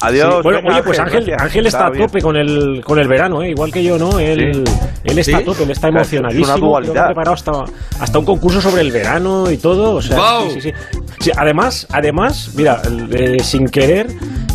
Adiós. 0.01 0.43
Bueno, 0.43 0.59
oye, 0.69 0.83
pues 0.83 0.99
Ángel. 0.99 1.33
Ángel 1.39 1.65
está 1.65 1.87
a 1.87 1.91
tope 1.91 2.21
con 2.21 2.35
el, 2.35 2.81
con 2.83 2.99
el 2.99 3.07
verano, 3.07 3.41
¿eh? 3.41 3.49
igual 3.49 3.71
que 3.71 3.83
yo, 3.83 3.97
¿no? 3.97 4.19
Él, 4.19 4.63
él 5.03 5.19
está 5.19 5.37
a 5.37 5.43
tope, 5.43 5.63
él 5.63 5.71
está 5.71 5.87
Claro, 5.89 5.97
emocionadísimo. 6.01 6.45
es 6.45 6.49
una 6.61 6.67
dualidad. 6.67 7.03
ha 7.03 7.07
preparado 7.07 7.33
hasta, 7.33 7.51
hasta 7.99 8.19
un 8.19 8.25
concurso 8.25 8.61
sobre 8.61 8.81
el 8.81 8.91
verano 8.91 9.49
y 9.49 9.57
todo. 9.57 9.95
O 9.95 10.01
sea, 10.01 10.17
Guau. 10.17 10.49
sí, 10.51 10.61
sí, 10.61 10.71
sí. 10.71 10.99
Sí, 11.19 11.31
además, 11.35 11.87
además, 11.91 12.51
mira, 12.55 12.79
eh, 13.11 13.37
sin 13.41 13.65
querer, 13.65 14.07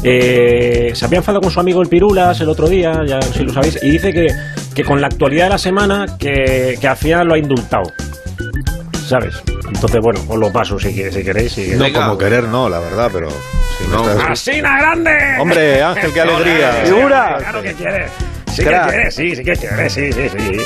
eh, 0.04 0.90
se 0.94 1.04
había 1.04 1.18
enfadado 1.18 1.40
con 1.40 1.50
su 1.50 1.58
amigo 1.58 1.82
el 1.82 1.88
Pirulas 1.88 2.40
el 2.40 2.49
otro 2.49 2.68
día, 2.68 3.00
ya 3.06 3.20
si 3.20 3.42
lo 3.42 3.52
sabéis, 3.52 3.78
y 3.82 3.90
dice 3.90 4.12
que, 4.12 4.28
que 4.75 4.84
con 4.84 5.00
la 5.00 5.08
actualidad 5.08 5.44
de 5.46 5.50
la 5.50 5.58
semana 5.58 6.06
que, 6.18 6.76
que 6.80 6.87
hacía 6.88 7.25
lo 7.25 7.34
ha 7.34 7.38
indultado. 7.38 7.82
¿Sabes? 9.09 9.42
Entonces, 9.66 10.00
bueno, 10.02 10.21
os 10.28 10.38
lo 10.38 10.52
paso 10.52 10.78
si, 10.78 10.94
que- 10.94 11.11
si 11.11 11.23
queréis. 11.23 11.52
si- 11.52 11.75
No 11.76 11.92
como 11.92 12.16
querer, 12.18 12.44
no, 12.44 12.68
la 12.68 12.78
verdad, 12.78 13.11
pero... 13.12 13.28
si 13.30 13.87
no 13.88 14.09
estás- 14.09 14.30
¡Asina 14.30 14.78
grande! 14.78 15.16
Hombre, 15.40 15.82
Ángel, 15.82 16.12
qué 16.12 16.21
alegría. 16.21 16.73
Sí, 16.85 16.92
Figura. 16.92 17.37
Claro 17.38 17.62
que 17.62 17.73
quiere. 17.75 18.06
Sí 18.52 18.62
Crack. 18.62 18.85
que 18.87 18.90
quiere, 18.92 19.11
sí, 19.11 19.37
sí 19.37 19.44
que 19.44 19.52
quiere, 19.56 19.90
sí, 19.90 20.12
sí, 20.12 20.28
sí. 20.28 20.61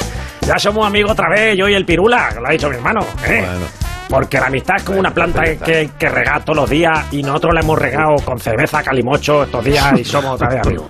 Ya 0.47 0.59
somos 0.59 0.87
amigos 0.87 1.13
otra 1.13 1.29
vez, 1.29 1.57
yo 1.57 1.69
y 1.69 1.75
el 1.75 1.85
Pirula, 1.85 2.31
que 2.35 2.41
lo 2.41 2.49
ha 2.49 2.51
dicho 2.51 2.69
mi 2.69 2.77
hermano. 2.77 3.01
¿eh? 3.27 3.45
Bueno. 3.47 3.67
Porque 4.09 4.39
la 4.39 4.47
amistad 4.47 4.77
es 4.77 4.83
como 4.85 4.99
una 5.01 5.13
planta 5.13 5.43
que, 5.43 5.57
que, 5.59 5.91
que 5.99 6.09
regar 6.09 6.45
todos 6.45 6.57
los 6.57 6.71
días 6.71 7.07
y 7.13 7.23
nosotros 7.23 7.55
la 7.55 7.61
hemos 7.61 7.77
regado 7.79 8.17
con 8.25 8.39
cerveza 8.39 8.83
calimocho 8.83 9.43
estos 9.45 9.65
días 9.65 9.99
y 9.99 10.05
somos 10.05 10.35
otra 10.35 10.49
vez 10.49 10.61
amigos. 10.65 10.87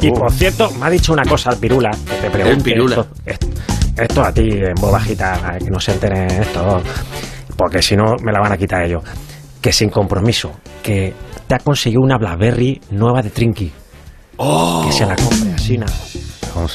Y 0.00 0.10
por 0.10 0.32
cierto, 0.32 0.70
me 0.72 0.86
ha 0.86 0.90
dicho 0.90 1.12
una 1.12 1.24
cosa 1.24 1.50
el 1.50 1.58
Pirula, 1.58 1.90
que 1.90 2.16
te 2.22 2.30
pregunte 2.30 2.62
Pirula. 2.64 2.96
Esto, 2.96 3.08
esto, 3.26 3.46
esto 3.98 4.24
a 4.24 4.32
ti 4.32 4.48
en 4.50 4.74
voz 4.74 4.92
bajita, 4.92 5.58
que 5.58 5.70
no 5.70 5.80
se 5.80 5.92
enteren 5.92 6.30
esto, 6.30 6.82
porque 7.56 7.82
si 7.82 7.96
no 7.96 8.16
me 8.22 8.32
la 8.32 8.40
van 8.40 8.52
a 8.52 8.56
quitar 8.56 8.82
ellos. 8.84 9.02
Que 9.60 9.72
sin 9.72 9.90
compromiso, 9.90 10.52
que 10.82 11.12
te 11.46 11.54
ha 11.54 11.58
conseguido 11.58 12.00
una 12.02 12.16
Blackberry 12.16 12.80
nueva 12.90 13.22
de 13.22 13.30
Trinky. 13.30 13.72
Que 14.84 14.92
se 14.92 15.04
la 15.04 15.16
compre 15.16 15.52
así. 15.52 15.78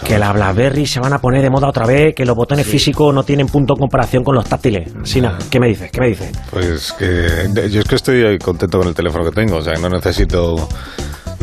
Que 0.06 0.18
las 0.18 0.34
BlackBerry 0.34 0.86
se 0.86 1.00
van 1.00 1.14
a 1.14 1.20
poner 1.20 1.42
de 1.42 1.50
moda 1.50 1.68
otra 1.68 1.86
vez, 1.86 2.14
que 2.16 2.26
los 2.26 2.36
botones 2.36 2.66
físicos 2.66 3.14
no 3.14 3.24
tienen 3.24 3.48
punto 3.48 3.74
en 3.74 3.80
comparación 3.80 4.24
con 4.24 4.36
los 4.36 4.46
táctiles. 4.46 4.94
Sina, 5.04 5.38
¿qué 5.50 5.60
me 5.60 5.68
dices? 5.68 5.92
¿Qué 5.92 6.00
me 6.00 6.08
dices? 6.08 6.32
Pues 6.52 6.94
que 6.94 7.50
yo 7.70 7.82
es 7.82 7.86
que 7.86 7.96
estoy 7.96 8.38
contento 8.38 8.80
con 8.80 8.88
el 8.88 8.94
teléfono 8.94 9.26
que 9.26 9.32
tengo, 9.32 9.58
o 9.58 9.62
sea, 9.62 9.74
no 9.74 9.90
necesito 9.90 10.70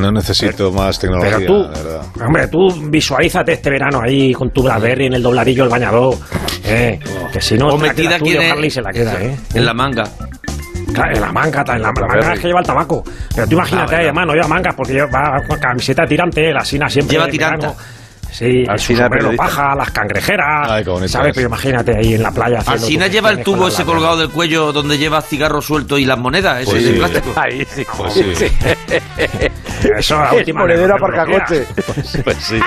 no 0.00 0.11
necesito 0.12 0.73
más 0.73 0.99
tecnología, 0.99 1.37
Pero 1.38 1.47
tú, 1.47 1.62
la 1.62 1.69
verdad. 1.83 2.07
hombre, 2.26 2.49
tú 2.49 2.69
visualízate 2.90 3.52
este 3.52 3.71
verano 3.71 4.00
ahí 4.02 4.33
con 4.33 4.50
tu 4.50 4.62
BlackBerry 4.62 5.07
en 5.07 5.14
el 5.14 5.23
dobladillo 5.23 5.64
el 5.64 5.71
bañador. 5.71 6.16
Eh, 6.64 6.99
que 7.33 7.40
si 7.40 7.57
no, 7.57 7.69
O 7.69 7.76
te 7.78 7.83
la 7.87 7.88
metida 7.92 8.16
aquí 8.16 8.30
y 8.30 8.37
en, 8.37 8.52
Harley 8.52 8.71
se 8.71 8.83
la 8.83 8.90
queda, 8.92 9.14
¿eh? 9.23 9.37
en 9.54 9.64
la 9.64 9.75
manga. 9.75 10.04
Claro, 10.92 11.14
en 11.14 11.21
la 11.21 11.33
manga, 11.33 11.61
en 11.69 11.83
la, 11.83 11.92
la 11.95 12.07
manga 12.07 12.33
es 12.35 12.40
que 12.40 12.47
lleva 12.49 12.61
el 12.61 12.66
tabaco. 12.66 13.04
Pero 13.35 13.47
tú 13.47 13.54
imagínate, 13.54 13.83
Ah, 13.95 13.99
bueno. 13.99 14.02
además, 14.04 14.26
no 14.26 14.35
lleva 14.35 14.49
mangas 14.49 14.75
porque 14.75 14.92
lleva 14.95 15.42
con 15.47 15.59
camiseta 15.59 16.04
tirante, 16.04 16.52
la 16.52 16.64
sina 16.64 16.88
siempre. 16.88 17.16
Lleva 17.16 17.26
verano. 17.28 17.76
Sí, 18.33 18.64
Alsina 18.69 18.78
su 18.78 18.95
sombrero 18.97 19.37
paja, 19.37 19.75
las 19.75 19.90
cangrejeras. 19.90 20.71
Ay, 20.71 20.85
¿Sabes? 21.09 21.30
es. 21.30 21.35
Pero 21.35 21.49
imagínate 21.49 21.97
ahí 21.97 22.14
en 22.14 22.23
la 22.23 22.30
playa. 22.30 22.59
tus 22.61 22.66
lleva 23.09 23.30
el 23.30 23.42
tubo 23.42 23.62
la 23.64 23.69
ese 23.69 23.85
colgado 23.85 24.16
del 24.19 24.30
cuello 24.30 24.73
donde 24.73 24.99
lleva 24.99 25.21
cigarro 25.21 25.61
suelto 25.61 25.99
y 25.99 26.04
las 26.04 26.16
monedas, 26.16 26.61
ese 26.62 26.71
Pues 26.71 26.85
de 26.85 26.90
sí. 26.92 26.97
plástico. 26.99 27.33
Ahí 27.37 27.66
sí. 27.75 27.85
Pues 27.97 28.14
sí. 28.14 28.47
Eso 29.99 30.19
a 30.21 30.31
El 30.35 30.55
monedero 30.55 30.95
aparcacoche. 30.97 31.67
Pues 32.25 32.37
sí. 32.39 32.61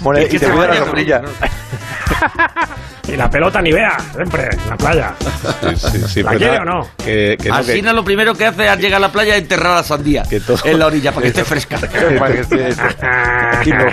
Mone- 0.00 0.22
Es 0.22 0.28
que 0.28 0.36
y 0.36 0.38
te 0.38 0.48
cuida 0.50 0.68
la 0.68 0.76
sombrilla. 0.76 1.22
Y 3.08 3.16
la 3.16 3.30
pelota 3.30 3.62
ni 3.62 3.72
vea, 3.72 3.96
siempre, 4.14 4.48
en 4.52 4.68
la 4.68 4.76
playa. 4.76 5.14
Sí, 5.18 5.76
sí, 5.76 5.98
sí, 6.08 6.22
¿La 6.22 6.30
quiere 6.32 6.58
nada, 6.58 6.60
o 6.60 6.64
no? 6.64 6.88
Que, 6.98 7.36
que 7.40 7.48
no, 7.48 7.54
que- 7.54 7.60
Alsina 7.72 7.92
lo 7.94 8.04
primero 8.04 8.34
que 8.34 8.44
hace 8.46 8.68
al 8.68 8.78
llegar 8.78 8.98
a 8.98 9.00
la 9.00 9.10
playa 9.12 9.34
es 9.36 9.42
enterrar 9.42 9.76
la 9.76 9.82
sandía 9.82 10.24
Que 10.24 10.40
todo- 10.40 10.58
en 10.64 10.78
la 10.78 10.86
orilla 10.86 11.12
para 11.12 11.22
que 11.22 11.28
esté 11.28 11.44
fresca. 11.44 11.78
Para 12.18 12.34
que 12.34 12.40
esté 12.40 12.68
eso. 12.68 12.82
Aquí 13.00 13.70
no. 13.70 13.84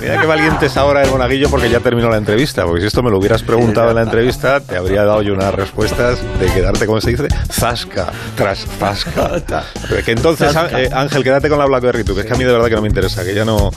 Mira 0.00 0.20
qué 0.20 0.26
valientes 0.26 0.76
ahora 0.78 1.02
el 1.02 1.10
monaguillo 1.10 1.50
porque 1.50 1.68
ya 1.68 1.80
terminó 1.80 2.08
la 2.08 2.16
entrevista. 2.16 2.64
Porque 2.64 2.80
si 2.80 2.86
esto 2.86 3.02
me 3.02 3.10
lo 3.10 3.18
hubieras 3.18 3.42
preguntado 3.42 3.90
en 3.90 3.96
la 3.96 4.02
entrevista, 4.02 4.60
te 4.60 4.76
habría 4.76 5.04
dado 5.04 5.20
yo 5.22 5.34
unas 5.34 5.54
respuestas 5.54 6.18
de 6.40 6.46
quedarte, 6.46 6.86
como 6.86 7.00
se 7.00 7.10
dice, 7.10 7.28
zasca 7.52 8.06
tras 8.36 8.66
zasca. 8.78 9.64
Que 10.04 10.12
entonces, 10.12 10.52
Zasca. 10.52 10.80
eh, 10.80 10.88
Ángel, 10.92 11.22
quédate 11.22 11.48
con 11.50 11.58
la 11.58 11.66
BlackBerry 11.66 12.04
tú, 12.04 12.14
que 12.14 12.20
es 12.22 12.26
que 12.26 12.32
a 12.32 12.36
mí 12.36 12.44
de 12.44 12.52
verdad 12.52 12.68
que 12.68 12.74
no 12.76 12.82
me 12.82 12.88
interesa, 12.88 13.22
que 13.22 13.34
ya 13.34 13.44
no, 13.44 13.70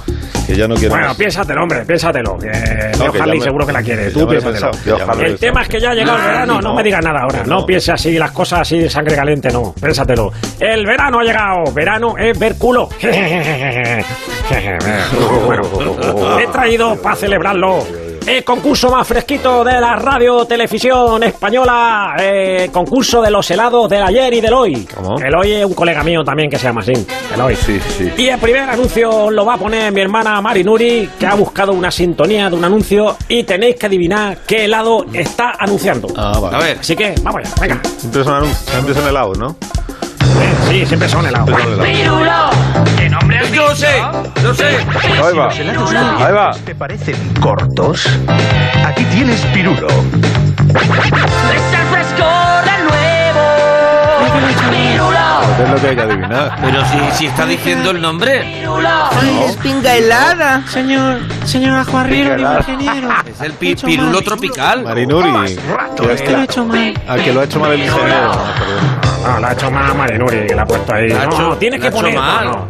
que 0.48 0.56
ya 0.56 0.68
no 0.68 0.76
quiero 0.76 0.92
Bueno, 0.92 1.08
más. 1.10 1.18
piénsatelo, 1.18 1.64
hombre, 1.64 1.86
piénsatelo. 1.86 2.38
Que 2.38 2.92
No, 2.98 3.06
Harley 3.22 3.40
me- 3.40 3.44
seguro 3.46 3.66
que 3.68 3.74
la 3.74 3.82
quiere. 3.84 4.12
Tú 4.12 4.28
piénsatelo. 4.28 4.53
Pensado, 4.54 4.74
El 4.74 5.18
pensado. 5.18 5.38
tema 5.38 5.62
es 5.64 5.70
que 5.70 5.80
ya 5.80 5.90
ha 5.92 5.94
llegado 5.94 6.18
el 6.18 6.22
No, 6.24 6.28
verano. 6.28 6.54
No, 6.56 6.62
no. 6.62 6.74
me 6.76 6.84
digas 6.84 7.04
nada 7.04 7.20
ahora. 7.22 7.44
No, 7.46 7.60
No. 7.62 7.66
pienses 7.66 7.90
así 7.90 8.18
las 8.18 8.32
cosas 8.32 8.62
así 8.62 8.80
de 8.80 8.90
sangre 8.90 9.16
caliente, 9.16 9.50
no. 9.52 9.74
Piénsatelo. 9.74 10.32
El 10.60 10.86
verano 10.86 11.20
ha 11.20 11.24
llegado. 11.24 11.72
Verano 11.74 12.16
es 12.18 12.38
ver 12.38 12.56
culo. 12.58 12.90
He 16.40 16.48
traído 16.52 16.96
para 17.02 17.16
celebrarlo. 17.16 17.84
El 18.26 18.44
concurso 18.44 18.90
más 18.90 19.06
fresquito 19.08 19.64
de 19.64 19.80
la 19.82 19.96
radio 19.96 20.46
televisión 20.46 21.22
española. 21.24 22.16
eh, 22.20 22.70
concurso 22.72 23.22
de 23.22 23.30
los 23.30 23.50
helados 23.52 23.90
del 23.90 24.02
ayer 24.04 24.34
y 24.34 24.42
del 24.42 24.54
hoy. 24.54 24.88
¿Cómo? 24.96 25.18
El 25.20 25.36
hoy 25.36 25.52
es 25.52 25.66
un 25.66 25.74
colega 25.74 26.04
mío 26.04 26.24
también 26.24 26.50
que 26.50 26.58
se 26.58 26.64
llama 26.68 26.82
así. 26.82 26.94
El 27.34 27.42
hoy. 27.42 27.56
Sí, 27.56 27.80
sí. 27.98 28.12
Y 28.18 28.28
el 28.30 28.40
primer 28.40 28.62
anuncio 28.70 29.30
lo 29.30 29.46
va 29.46 29.56
a 29.56 29.58
poner 29.58 29.92
mi 29.92 30.02
hermana 30.02 30.40
Mari 30.42 30.64
Nuri, 30.64 31.10
que 31.20 31.28
ha 31.28 31.36
buscado 31.36 31.74
una 31.74 31.92
sintonía 31.92 32.50
de 32.50 32.56
un 32.56 32.64
anuncio 32.64 33.18
y 33.28 33.44
tenéis 33.44 33.76
que 33.76 33.86
adivinar 33.88 34.38
qué 34.48 34.66
helado 34.66 35.06
está 35.14 35.54
anunciando. 35.60 36.08
Ah, 36.16 36.40
vale. 36.40 36.56
A 36.56 36.60
ver, 36.60 36.78
Así 36.80 36.96
que, 36.96 37.14
vamos 37.22 37.42
allá, 37.44 37.54
venga. 37.62 37.82
Siempre 37.98 38.24
son, 38.24 38.44
anun- 38.44 38.54
siempre 38.54 38.94
son 38.94 39.08
helados, 39.08 39.38
¿no? 39.38 39.56
Sí, 40.70 40.86
siempre 40.86 41.08
son 41.10 41.26
helados. 41.28 41.48
Siempre 41.50 42.06
son 42.06 42.22
helados. 42.22 42.56
Yo 43.54 43.68
lo 43.70 43.76
sé, 43.76 44.02
lo 44.44 44.54
sé. 44.54 44.66
Ahí 45.24 45.36
va. 45.38 45.50
Ahí 46.26 46.34
va. 46.34 46.52
¿Te 46.66 46.76
parecen 46.76 47.16
cortos? 47.40 48.08
Aquí 48.86 49.04
tienes 49.06 49.40
pirulo. 49.54 49.88
Es 55.64 55.70
lo 55.70 55.76
que 55.76 55.88
hay 55.88 55.96
que 55.96 56.02
adivinar. 56.02 56.58
Pero 56.62 56.86
si, 56.86 56.98
si 57.18 57.26
está 57.28 57.46
diciendo 57.46 57.92
el 57.92 58.02
nombre, 58.02 58.42
Ay, 58.42 59.44
es 59.48 59.56
pinga 59.58 59.96
helada. 59.96 60.64
Señor, 60.68 61.20
señor 61.46 61.78
Ajo 61.80 61.98
Arriero, 61.98 62.36
mi 62.36 62.42
ingeniero. 62.42 63.10
es 63.28 63.42
el 63.42 63.54
pi- 63.54 63.76
pirulo 63.76 64.22
tropical. 64.22 64.84
Marinuri. 64.84 65.56
que 65.56 66.16
¿Qué 66.16 66.32
lo 66.32 66.38
ha 66.40 66.44
hecho 66.44 66.66
mal? 66.66 66.94
Ah, 67.08 67.16
que 67.18 67.34
lo 67.34 67.42
ha 67.42 67.44
hecho 67.44 67.60
mal 67.60 67.72
el 67.74 67.84
ingeniero. 67.84 68.32
Perdón. 68.32 69.34
No, 69.34 69.40
la 69.40 69.48
ha 69.50 69.54
hecho 69.54 69.72
más 69.72 69.96
Mari 69.96 70.18
Nuri, 70.18 70.48
que 70.48 70.56
la 70.56 70.64
ha 70.64 70.66
puesto 70.66 70.94
ahí. 70.94 71.10
La 71.10 71.22
ha 71.22 71.26
No, 71.28 71.32
hecho- 71.36 71.58
tienes 71.58 71.80
la 71.80 71.82
que 71.82 71.88
ha 71.88 71.90
hecho 71.92 72.02
poner. 72.06 72.20
mal. 72.20 72.46
no. 72.46 72.68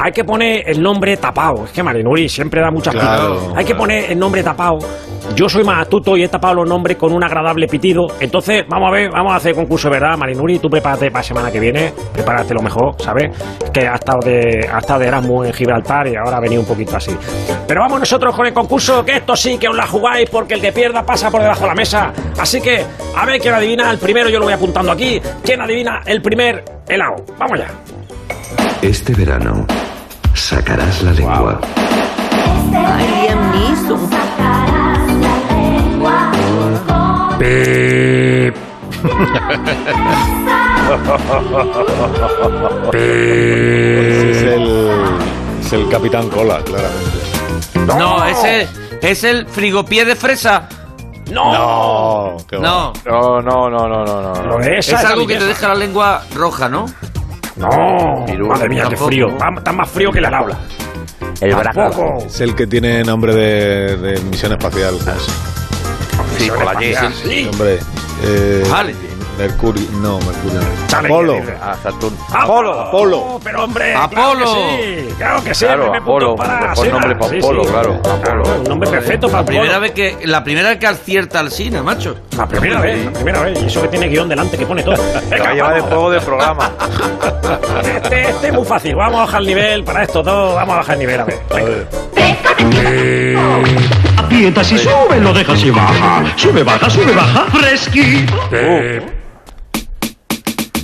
Hay 0.00 0.12
que 0.12 0.24
poner 0.24 0.68
el 0.68 0.82
nombre 0.82 1.16
tapado. 1.16 1.64
Es 1.64 1.72
que 1.72 1.82
Mari 1.82 2.02
Nuri 2.02 2.28
siempre 2.28 2.60
da 2.60 2.70
muchas 2.70 2.94
Claro, 2.94 3.34
pistas. 3.34 3.56
Hay 3.56 3.64
que 3.64 3.74
poner 3.74 4.10
el 4.10 4.18
nombre 4.18 4.42
tapado. 4.42 4.78
Yo 5.36 5.48
soy 5.48 5.64
más 5.64 5.80
astuto 5.82 6.16
y 6.16 6.24
he 6.24 6.28
tapado 6.28 6.56
los 6.56 6.68
nombres 6.68 6.96
con 6.96 7.12
un 7.12 7.22
agradable 7.22 7.66
pitido. 7.68 8.06
Entonces, 8.20 8.64
vamos 8.68 8.88
a 8.88 8.92
ver, 8.92 9.10
vamos 9.10 9.32
a 9.32 9.36
hacer 9.36 9.54
concurso, 9.54 9.88
¿verdad, 9.88 10.16
Marinuri? 10.18 10.58
Tú 10.58 10.68
prepárate 10.68 11.10
para 11.10 11.20
la 11.20 11.22
semana 11.22 11.50
que 11.52 11.60
viene, 11.60 11.92
prepárate 12.12 12.52
lo 12.52 12.60
mejor, 12.60 12.94
¿sabes? 12.98 13.30
Que 13.72 13.86
ha 13.86 13.94
estado 13.94 14.18
de, 14.24 14.68
ha 14.70 14.78
estado 14.78 15.00
de 15.00 15.06
Erasmus 15.06 15.46
en 15.46 15.52
Gibraltar 15.52 16.08
y 16.08 16.16
ahora 16.16 16.36
ha 16.36 16.40
venido 16.40 16.60
un 16.60 16.66
poquito 16.66 16.96
así. 16.96 17.16
Pero 17.66 17.80
vamos 17.80 18.00
nosotros 18.00 18.34
con 18.34 18.46
el 18.46 18.52
concurso, 18.52 19.04
que 19.04 19.16
esto 19.16 19.36
sí 19.36 19.58
que 19.58 19.68
os 19.68 19.76
la 19.76 19.86
jugáis 19.86 20.28
porque 20.28 20.54
el 20.54 20.60
que 20.60 20.72
pierda 20.72 21.02
pasa 21.04 21.30
por 21.30 21.40
debajo 21.40 21.62
de 21.62 21.68
la 21.68 21.74
mesa. 21.74 22.12
Así 22.38 22.60
que, 22.60 22.84
a 23.16 23.24
ver 23.24 23.40
quién 23.40 23.54
adivina 23.54 23.90
el 23.90 23.98
primero, 23.98 24.28
yo 24.28 24.38
lo 24.38 24.46
voy 24.46 24.54
apuntando 24.54 24.90
aquí. 24.92 25.20
¿Quién 25.44 25.60
adivina 25.60 26.00
el 26.04 26.20
primer 26.20 26.64
helado? 26.88 27.14
Vamos 27.38 27.60
ya. 27.60 28.01
Este 28.82 29.14
verano 29.14 29.66
sacarás 30.34 31.02
la 31.02 31.12
lengua. 31.12 31.60
Liam 32.70 33.52
Neeson. 33.52 34.10
Es 42.94 44.42
el, 44.42 44.90
es 45.60 45.72
el 45.72 45.88
Capitán 45.88 46.28
Cola, 46.28 46.60
claramente. 46.64 47.18
No, 47.86 48.24
ese 48.24 48.68
es 49.00 49.24
el 49.24 49.46
frigopié 49.46 50.04
de 50.04 50.16
fresa. 50.16 50.68
No. 51.30 51.52
No, 51.52 52.36
No, 52.60 52.92
no, 53.04 53.40
no, 53.42 53.70
no, 53.70 53.88
no, 53.88 54.34
no. 54.34 54.60
Esa 54.60 54.96
es 54.96 55.02
la 55.02 55.10
algo 55.10 55.26
que 55.26 55.36
te 55.36 55.46
deja 55.46 55.68
la 55.68 55.74
lengua 55.74 56.22
roja, 56.34 56.68
¿no? 56.68 56.86
No, 57.56 57.68
madre 58.48 58.68
mía, 58.68 58.82
qué 58.84 58.90
Tampoco. 58.90 59.06
frío. 59.06 59.28
Está, 59.28 59.48
está 59.56 59.72
más 59.72 59.90
frío 59.90 60.10
que 60.10 60.20
la 60.20 60.28
aula. 60.28 60.58
El 61.40 61.54
brazo. 61.54 62.18
Es 62.26 62.40
el 62.40 62.54
que 62.54 62.66
tiene 62.66 63.02
nombre 63.04 63.34
de, 63.34 63.96
de 63.96 64.20
misión 64.22 64.52
espacial. 64.52 64.94
Sí, 66.38 66.48
con 66.48 66.64
la 66.64 66.82
Y. 66.84 66.94
Sí. 67.24 67.48
Hombre, 67.52 67.78
eh, 68.24 68.64
Vale. 68.70 68.94
Mercurio, 69.38 69.82
no, 70.00 70.18
Mercurio. 70.20 70.60
Apolo. 70.96 71.34
¿qué 71.34 71.40
dice? 71.40 71.54
Ah, 71.62 71.76
Saturno. 71.82 72.18
Apolo, 72.32 72.80
Apolo. 72.80 73.40
Pero 73.42 73.64
hombre, 73.64 73.94
Apolo. 73.94 74.44
Claro 74.44 74.44
que 74.46 74.46
sí, 75.04 75.14
claro 75.16 75.42
que 75.44 75.54
sí. 75.54 75.64
Apolo, 75.66 76.36
para 76.36 76.76
Sina. 76.76 76.90
nombre 76.90 77.16
para 77.16 77.36
Apolo, 77.38 77.64
sí. 77.64 77.70
claro, 77.70 78.00
Apolo. 78.04 78.42
Un 78.58 78.64
nombre 78.64 78.90
perfecto 78.90 79.28
para 79.28 79.40
La 79.40 79.46
primera 79.46 79.70
Apolo. 79.76 79.80
vez 79.80 79.92
que 79.92 80.26
la 80.26 80.44
primera 80.44 80.68
vez 80.68 80.78
que 80.78 80.86
acierta 80.86 81.40
al 81.40 81.50
cine, 81.50 81.80
macho. 81.82 82.16
La 82.36 82.46
primera 82.46 82.80
vez, 82.80 83.04
la 83.06 83.10
primera 83.12 83.40
vez. 83.42 83.62
Y 83.62 83.66
eso 83.66 83.82
que 83.82 83.88
tiene 83.88 84.08
guion 84.08 84.28
delante 84.28 84.56
que 84.58 84.66
pone 84.66 84.82
todo. 84.82 84.96
Te 85.30 85.38
va 85.38 85.48
a 85.48 85.54
llevar 85.54 85.74
de 85.74 85.80
juego 85.80 86.10
del 86.10 86.20
programa. 86.22 86.70
Este, 87.82 88.30
este 88.30 88.46
es 88.48 88.52
muy 88.52 88.64
fácil. 88.64 88.94
Vamos 88.94 89.16
a 89.16 89.20
bajar 89.22 89.40
el 89.40 89.46
nivel 89.46 89.84
para 89.84 90.02
esto 90.02 90.22
todo. 90.22 90.54
Vamos 90.54 90.74
a 90.74 90.78
bajar 90.78 90.94
el 90.94 91.00
nivel, 91.00 91.20
a 91.20 91.24
ver. 91.24 91.40
Venga. 91.54 91.88
Aprietas 94.18 94.72
y 94.72 94.78
sube, 94.78 95.20
lo 95.20 95.32
dejas 95.32 95.62
y 95.64 95.70
baja. 95.70 96.22
Sube, 96.36 96.62
baja, 96.62 96.88
sube, 96.90 97.12
baja. 97.12 97.46
Fresquito. 97.50 98.36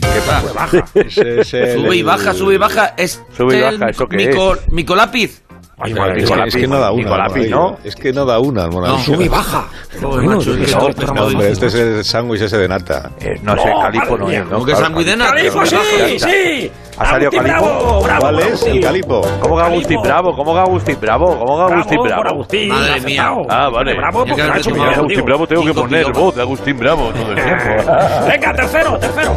Es 0.95 1.19
el- 1.55 1.83
Sube 1.83 1.97
y 1.97 2.03
baja, 2.03 2.35
sube 2.35 2.55
y 2.55 2.59
baja. 2.59 2.95
Es 2.97 3.23
Sube 3.37 3.57
y 3.59 3.63
el 3.63 3.79
baja, 3.79 3.91
¿eso 3.91 4.09
qué 4.09 4.17
mico- 4.17 4.57
micolápiz. 4.71 5.43
Ay, 5.81 5.93
Es 5.93 5.99
madre 5.99 6.15
que, 6.25 6.35
mía. 6.35 6.45
es 6.47 6.57
que 6.57 6.67
no 6.67 6.79
da 6.81 6.91
una. 6.91 7.03
Nicolás 7.05 7.21
al 7.27 7.31
monaguillo. 7.31 7.57
¿no? 7.57 7.79
Es 7.85 7.95
que 7.97 8.13
no 8.13 8.25
da 8.25 8.39
una 8.41 8.65
al 8.65 8.71
monaguillo. 8.73 9.05
Sube 9.05 9.25
y 9.25 9.29
baja. 9.29 9.65
Joder, 10.03 10.27
macho, 10.29 10.41
es 10.41 10.47
es 10.49 10.57
que 10.57 10.65
que 10.67 10.73
no, 10.75 10.89
es 10.89 11.13
No, 11.15 11.25
hombre, 11.27 11.51
este 11.53 11.67
es 11.67 11.75
el 11.75 12.05
sándwich 12.05 12.41
ese 12.43 12.59
de 12.59 12.69
nata. 12.69 13.11
Eh, 13.21 13.39
no 13.43 13.57
sé, 13.57 13.71
No, 13.71 13.81
Calipo 13.81 14.19
no 14.19 14.31
es, 14.31 14.45
¿no? 14.45 14.51
¿Cómo 14.51 14.65
que 14.65 14.73
Claro, 14.73 14.87
sanguidena? 14.87 15.27
¡Calipo, 15.27 15.67
sí! 15.67 15.77
¡Sí! 16.19 16.73
Ha 16.99 17.07
salido 17.07 17.31
Calipo. 17.31 18.03
¿Cuál 18.19 18.39
es? 18.41 18.63
El 18.65 18.81
calipo. 18.81 19.21
¿Cómo 19.41 19.57
que 19.57 19.63
Agustín 19.63 20.03
Bravo? 20.03 20.35
¿Cómo 20.35 20.53
que 20.53 20.61
Agustín 20.61 20.99
Bravo? 21.01 21.39
¿Cómo 21.39 21.67
que 21.69 21.73
Agustín 21.75 21.99
Bravo? 22.03 22.29
Agustín, 22.29 22.69
Madre 22.71 23.01
mía. 23.03 23.33
Ah, 23.49 23.69
vale. 23.69 23.95
Bravo, 23.95 24.25
que 24.25 24.43
Agustín. 24.43 25.25
Bravo 25.25 25.47
tengo 25.47 25.65
que 25.65 25.75
poner 25.75 26.13
voz 26.13 26.35
de 26.35 26.43
Agustín 26.43 26.77
Bravo 26.79 27.13
todo 27.13 27.31
el 27.33 27.37
tiempo. 27.45 27.93
Venga, 28.29 28.53
tercero, 28.53 28.99
tercero. 28.99 29.37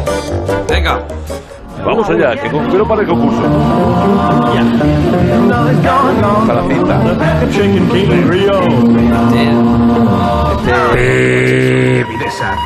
Venga. 0.68 1.04
Vamos 1.84 2.08
allá, 2.08 2.36
que 2.40 2.50
concurso 2.50 2.86
para 2.86 3.02
el 3.02 3.08
concurso. 3.08 3.42
Para 6.46 6.62
la 6.62 6.68
cinta. 6.68 7.02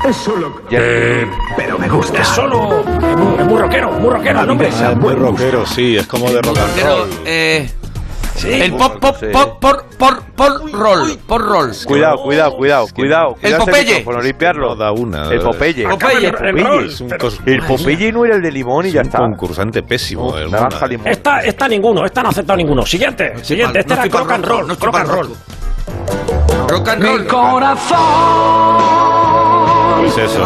Es 0.08 0.16
solo. 0.16 0.60
Ya- 0.70 0.78
Pero 1.56 1.78
me 1.78 1.88
gusta. 1.88 2.20
Es 2.20 2.28
solo. 2.28 2.84
Es 3.38 3.46
muy, 3.46 3.58
rockero, 3.60 3.90
muy 3.92 4.10
rockero 4.10 4.44
nombre. 4.46 4.68
Es 4.68 4.96
muy 4.96 5.14
rockero, 5.14 5.66
sí, 5.66 5.96
es 5.96 6.06
como 6.06 6.30
de 6.30 6.42
rock 6.42 6.58
and 6.58 6.72
Pero, 6.74 6.96
roll. 6.98 7.08
eh, 7.24 7.70
El 8.44 8.72
pop, 8.74 8.98
pop, 9.00 9.16
pop, 9.32 9.58
por, 9.60 9.84
por, 9.96 10.22
por 10.36 10.72
roll, 10.72 11.18
por 11.26 11.40
roll. 11.42 11.72
Cuidado, 11.86 12.22
cuidado, 12.22 12.56
cuidado, 12.56 12.86
cuidado. 12.94 13.36
El 13.40 13.56
Popeye. 13.56 13.98
micrófono, 13.98 14.20
limpiarlo. 14.20 14.76
Da 14.76 14.92
una. 14.92 15.28
El 15.30 15.40
Popeye. 15.40 15.88
Popeye. 15.88 16.26
El 17.46 17.62
Popeye. 17.62 18.08
Un, 18.08 18.14
no 18.14 18.24
era 18.24 18.36
el 18.36 18.42
de 18.42 18.52
limón 18.52 18.84
y 18.84 18.88
es 18.88 18.94
ya 18.94 19.00
un 19.00 19.06
está. 19.06 19.18
concursante 19.18 19.82
pésimo. 19.82 20.28
Uf, 20.28 20.36
el 20.36 20.50
naranja 20.50 20.76
Mona. 20.80 20.88
limón. 20.88 21.06
Esta, 21.08 21.40
esta 21.40 21.68
ninguno, 21.68 22.04
esta 22.04 22.22
no 22.22 22.28
ha 22.28 22.32
aceptado 22.32 22.56
ninguno. 22.56 22.84
Siguiente, 22.84 23.32
siguiente. 23.42 23.80
Este 23.80 23.94
era 23.94 24.04
pa'l 24.04 24.30
and 24.32 24.44
rock, 24.44 24.68
roll. 24.68 24.76
pa'l 24.76 24.96
and 24.96 25.08
roll. 25.10 25.28
rock. 25.28 25.36
Rock 26.70 26.88
and 26.88 27.02
roll. 27.02 27.22
Es 30.06 30.18
eso. 30.18 30.44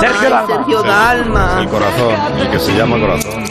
Sergio 0.00 0.28
Dalma. 0.30 0.46
Sergio 0.46 0.82
Dalma. 0.82 1.58
El 1.60 1.68
corazón. 1.68 2.14
El 2.38 2.50
que 2.50 2.58
se 2.58 2.76
llama 2.76 2.98
corazón. 2.98 3.44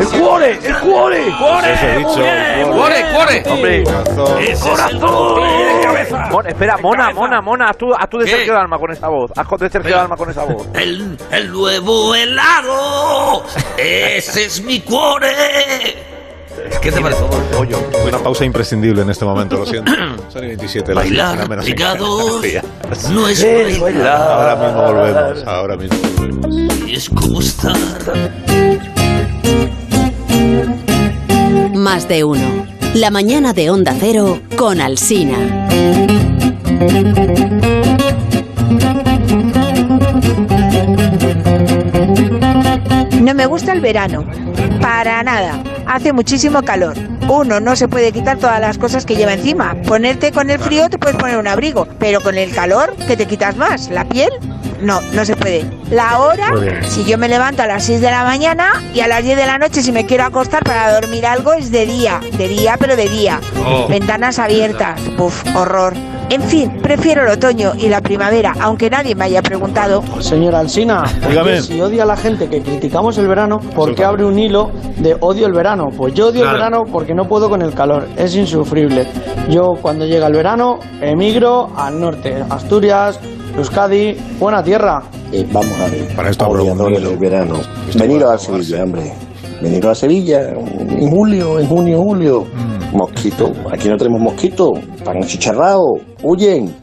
El 0.00 0.06
cuore, 0.20 0.58
el 0.64 0.76
cuore. 0.76 1.72
Eso 1.72 1.86
he 1.86 1.98
dicho. 1.98 2.72
Cuore, 2.72 3.04
cuore. 3.12 3.42
Hombre. 3.46 3.84
Corazón. 4.60 5.42
Mona, 6.30 6.48
espera, 6.48 6.76
Mona, 6.78 7.10
Mona, 7.12 7.40
Mona, 7.40 7.66
haz 7.70 7.76
tú, 7.78 7.92
haz 7.94 8.08
tú 8.08 8.18
de 8.18 8.24
¿Qué? 8.24 8.30
Sergio 8.32 8.54
Dalma 8.54 8.78
con 8.78 8.90
esa 8.90 9.08
voz. 9.08 9.30
Haz 9.36 9.46
de 9.58 9.70
Sergio 9.70 9.96
Dalma 9.96 10.16
con 10.16 10.30
esa 10.30 10.44
voz. 10.44 10.66
El, 10.74 11.18
el 11.30 11.52
nuevo 11.52 12.14
helado. 12.14 13.44
Ese 13.76 14.44
es 14.46 14.62
mi 14.62 14.80
cuore. 14.80 16.14
¿Qué 16.80 16.92
te 16.92 17.00
parece? 17.00 17.22
Una 18.06 18.18
pausa 18.18 18.44
imprescindible 18.44 19.02
en 19.02 19.10
este 19.10 19.24
momento, 19.24 19.56
lo 19.56 19.66
siento. 19.66 19.92
Son 20.28 20.44
y 20.44 20.48
27 20.48 20.94
las 20.94 21.04
Bailar 21.04 21.48
menos 21.48 21.66
no 23.10 23.28
es 23.28 23.80
bailar, 23.80 24.16
Ahora 24.16 24.56
mismo 24.56 24.82
volvemos. 24.82 25.44
Ahora 25.46 25.76
mismo 25.76 25.98
volvemos. 26.16 26.88
es 26.88 27.08
como 27.10 27.40
estar. 27.40 27.74
Más 31.84 32.08
de 32.08 32.24
uno. 32.24 32.66
La 32.94 33.10
mañana 33.10 33.52
de 33.52 33.68
Onda 33.68 33.94
Cero 34.00 34.40
con 34.56 34.80
Alsina. 34.80 35.36
No 43.20 43.34
me 43.34 43.44
gusta 43.44 43.74
el 43.74 43.82
verano, 43.82 44.24
para 44.80 45.22
nada. 45.24 45.62
Hace 45.84 46.14
muchísimo 46.14 46.62
calor. 46.62 46.96
Uno 47.28 47.60
no 47.60 47.76
se 47.76 47.86
puede 47.86 48.12
quitar 48.12 48.38
todas 48.38 48.62
las 48.62 48.78
cosas 48.78 49.04
que 49.04 49.16
lleva 49.16 49.34
encima. 49.34 49.76
Ponerte 49.86 50.32
con 50.32 50.48
el 50.48 50.58
frío 50.58 50.88
te 50.88 50.98
puedes 50.98 51.18
poner 51.18 51.36
un 51.36 51.48
abrigo, 51.48 51.86
pero 51.98 52.22
con 52.22 52.38
el 52.38 52.50
calor, 52.54 52.96
¿qué 53.06 53.14
te 53.14 53.26
quitas 53.26 53.58
más? 53.58 53.90
¿La 53.90 54.08
piel? 54.08 54.30
No, 54.80 55.00
no 55.12 55.24
se 55.24 55.36
puede. 55.36 55.64
La 55.90 56.18
hora, 56.20 56.50
si 56.82 57.04
yo 57.04 57.16
me 57.18 57.28
levanto 57.28 57.62
a 57.62 57.66
las 57.66 57.84
6 57.84 58.00
de 58.00 58.10
la 58.10 58.24
mañana 58.24 58.82
y 58.94 59.00
a 59.00 59.06
las 59.08 59.22
10 59.22 59.36
de 59.36 59.46
la 59.46 59.58
noche 59.58 59.82
si 59.82 59.92
me 59.92 60.06
quiero 60.06 60.24
acostar 60.24 60.62
para 60.64 60.92
dormir 61.00 61.24
algo 61.26 61.52
es 61.54 61.70
de 61.70 61.86
día, 61.86 62.20
de 62.36 62.48
día 62.48 62.76
pero 62.78 62.96
de 62.96 63.08
día. 63.08 63.40
Oh. 63.66 63.86
Ventanas 63.88 64.38
abiertas, 64.38 65.00
puf, 65.16 65.42
horror. 65.56 65.94
En 66.30 66.42
fin, 66.42 66.78
prefiero 66.82 67.22
el 67.24 67.28
otoño 67.32 67.72
y 67.78 67.88
la 67.90 68.00
primavera, 68.00 68.54
aunque 68.58 68.88
nadie 68.88 69.14
me 69.14 69.26
haya 69.26 69.42
preguntado. 69.42 70.02
Señora 70.20 70.60
Alsina, 70.60 71.04
si 71.62 71.80
odia 71.82 72.04
a 72.04 72.06
la 72.06 72.16
gente 72.16 72.48
que 72.48 72.62
criticamos 72.62 73.18
el 73.18 73.28
verano, 73.28 73.60
¿por 73.60 73.94
qué 73.94 74.04
abre 74.04 74.24
un 74.24 74.38
hilo 74.38 74.70
de 74.96 75.16
odio 75.20 75.46
el 75.46 75.52
verano? 75.52 75.88
Pues 75.94 76.14
yo 76.14 76.28
odio 76.28 76.40
Claro. 76.40 76.56
el 76.56 76.62
verano 76.62 76.84
porque 76.90 77.14
no 77.14 77.28
puedo 77.28 77.50
con 77.50 77.60
el 77.60 77.74
calor, 77.74 78.08
es 78.16 78.34
insufrible. 78.34 79.06
Yo 79.50 79.74
cuando 79.82 80.06
llega 80.06 80.26
el 80.26 80.32
verano 80.32 80.80
emigro 81.02 81.70
al 81.76 82.00
norte, 82.00 82.42
Asturias, 82.48 83.20
Euskadi, 83.56 84.16
buena 84.40 84.62
tierra. 84.64 85.02
Eh, 85.32 85.46
vamos 85.52 85.78
a 85.78 85.88
ver, 85.88 86.14
Para 86.16 86.30
esto 86.30 86.48
odiadores 86.48 87.02
del 87.02 87.16
verano. 87.16 87.60
Venido 87.96 88.28
a 88.28 88.36
Sevilla, 88.36 88.82
hombre. 88.82 89.12
Venido 89.62 89.90
a 89.90 89.94
Sevilla 89.94 90.50
en 90.50 91.10
julio, 91.10 91.60
en 91.60 91.68
junio, 91.68 92.02
julio. 92.02 92.44
Mm. 92.52 92.96
Mosquito. 92.96 93.52
Aquí 93.72 93.88
no 93.88 93.96
tenemos 93.96 94.20
mosquito. 94.20 94.72
Están 94.96 95.22
achicharrados. 95.22 96.00
Huyen. 96.22 96.74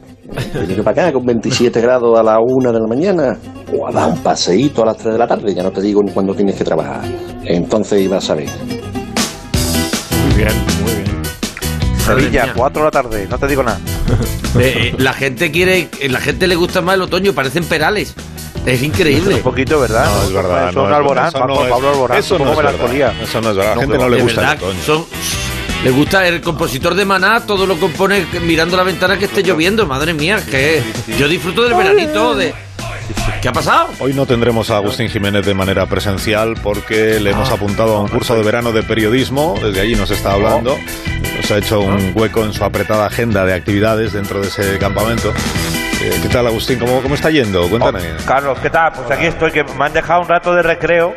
Venir 0.53 0.83
para 0.83 1.07
acá 1.07 1.13
con 1.13 1.25
27 1.25 1.81
grados 1.81 2.17
a 2.17 2.23
la 2.23 2.37
una 2.39 2.71
de 2.71 2.79
la 2.79 2.87
mañana. 2.87 3.37
O 3.77 3.87
a 3.87 3.91
dar 3.91 4.09
un 4.09 4.17
paseíto 4.19 4.83
a 4.83 4.85
las 4.87 4.97
3 4.97 5.13
de 5.13 5.19
la 5.19 5.27
tarde. 5.27 5.53
Ya 5.53 5.63
no 5.63 5.71
te 5.71 5.81
digo 5.81 6.01
ni 6.01 6.11
cuándo 6.11 6.33
tienes 6.33 6.55
que 6.55 6.63
trabajar. 6.63 7.01
Entonces 7.43 8.01
ibas 8.01 8.29
a 8.29 8.35
ver. 8.35 8.47
Muy 10.25 10.35
bien, 10.35 10.53
muy 10.83 10.93
bien. 10.93 11.21
Sevilla, 11.99 12.43
mía. 12.45 12.53
4 12.55 12.81
de 12.81 12.85
la 12.85 12.91
tarde, 12.91 13.27
no 13.29 13.37
te 13.37 13.47
digo 13.47 13.61
nada. 13.61 13.79
Eh, 14.59 14.91
eh, 14.91 14.95
la 14.97 15.13
gente 15.13 15.49
quiere, 15.49 15.87
eh, 16.01 16.09
la 16.09 16.19
gente 16.19 16.45
le 16.45 16.55
gusta 16.55 16.81
más 16.81 16.95
el 16.95 17.03
otoño, 17.03 17.31
parecen 17.33 17.63
perales. 17.63 18.13
Es 18.65 18.83
increíble. 18.83 19.35
Un 19.35 19.41
poquito, 19.41 19.79
¿verdad? 19.79 20.05
No, 20.13 20.23
es 20.23 20.33
verdad. 20.33 20.73
Son 20.73 20.83
no 20.83 20.89
es 20.89 20.95
Alborán. 20.95 21.27
Eso 21.29 21.39
no 21.47 21.55
Juan 21.55 21.65
es- 21.65 21.71
Pablo 21.71 21.89
Alborán. 21.89 22.17
Eso 22.19 22.37
no 22.37 22.51
es 22.51 22.57
melancolía. 22.57 23.07
verdad. 23.07 23.23
Eso 23.23 23.41
no 23.41 23.49
es 23.51 23.55
verdad. 23.55 23.71
A 23.71 23.75
la 23.75 23.81
gente 23.81 23.97
no 23.97 24.09
le 24.09 24.21
gusta 24.21 24.41
verdad, 24.41 24.57
el 24.57 24.63
otoño. 24.63 24.83
son, 24.85 25.05
le 25.85 25.89
gusta 25.91 26.27
el 26.27 26.41
compositor 26.41 26.93
de 26.95 27.05
Maná, 27.05 27.39
todo 27.47 27.65
lo 27.65 27.79
compone 27.79 28.25
mirando 28.45 28.75
la 28.77 28.83
ventana 28.83 29.17
que 29.17 29.25
esté 29.25 29.41
lloviendo. 29.41 29.87
Madre 29.87 30.13
mía, 30.13 30.43
que 30.51 30.83
yo 31.17 31.27
disfruto 31.29 31.63
del 31.63 31.73
veranito 31.73 32.35
de. 32.35 32.53
¿Qué 33.41 33.47
ha 33.47 33.53
pasado? 33.53 33.87
Hoy 33.99 34.13
no 34.13 34.25
tendremos 34.27 34.69
a 34.69 34.77
Agustín 34.77 35.09
Jiménez 35.09 35.45
de 35.45 35.53
manera 35.55 35.85
presencial 35.87 36.55
porque 36.61 37.19
le 37.19 37.31
hemos 37.31 37.49
apuntado 37.49 37.95
a 37.95 38.01
un 38.01 38.09
curso 38.09 38.35
de 38.35 38.43
verano 38.43 38.71
de 38.73 38.83
periodismo. 38.83 39.55
Desde 39.63 39.79
allí 39.81 39.95
nos 39.95 40.11
está 40.11 40.33
hablando. 40.33 40.77
Nos 41.37 41.51
ha 41.51 41.57
hecho 41.57 41.81
un 41.81 42.11
hueco 42.15 42.43
en 42.43 42.53
su 42.53 42.63
apretada 42.63 43.05
agenda 43.07 43.45
de 43.45 43.53
actividades 43.53 44.13
dentro 44.13 44.41
de 44.41 44.47
ese 44.47 44.77
campamento. 44.79 45.33
Eh, 46.01 46.19
¿Qué 46.21 46.29
tal, 46.29 46.47
Agustín? 46.47 46.79
¿Cómo, 46.79 47.01
cómo 47.01 47.15
está 47.15 47.29
yendo? 47.29 47.67
Cuéntame. 47.69 47.99
Oh, 47.99 48.25
Carlos, 48.25 48.57
¿qué 48.61 48.69
tal? 48.69 48.91
Pues 48.93 49.09
aquí 49.11 49.25
estoy, 49.25 49.51
que 49.51 49.63
me 49.63 49.85
han 49.85 49.93
dejado 49.93 50.21
un 50.21 50.27
rato 50.27 50.53
de 50.53 50.61
recreo 50.61 51.15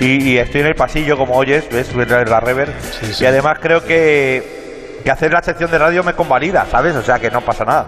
y, 0.00 0.30
y 0.30 0.38
estoy 0.38 0.62
en 0.62 0.68
el 0.68 0.74
pasillo, 0.74 1.16
como 1.16 1.34
oyes, 1.36 1.64
¿ves? 1.70 1.94
La 1.94 2.40
rever. 2.40 2.72
Sí, 3.00 3.12
sí. 3.14 3.24
Y 3.24 3.26
además 3.26 3.58
creo 3.60 3.84
que, 3.84 5.00
que 5.04 5.10
hacer 5.10 5.32
la 5.32 5.42
sección 5.42 5.70
de 5.70 5.78
radio 5.78 6.02
me 6.04 6.14
convalida, 6.14 6.66
¿sabes? 6.70 6.94
O 6.96 7.02
sea, 7.02 7.18
que 7.18 7.30
no 7.30 7.40
pasa 7.40 7.64
nada. 7.64 7.86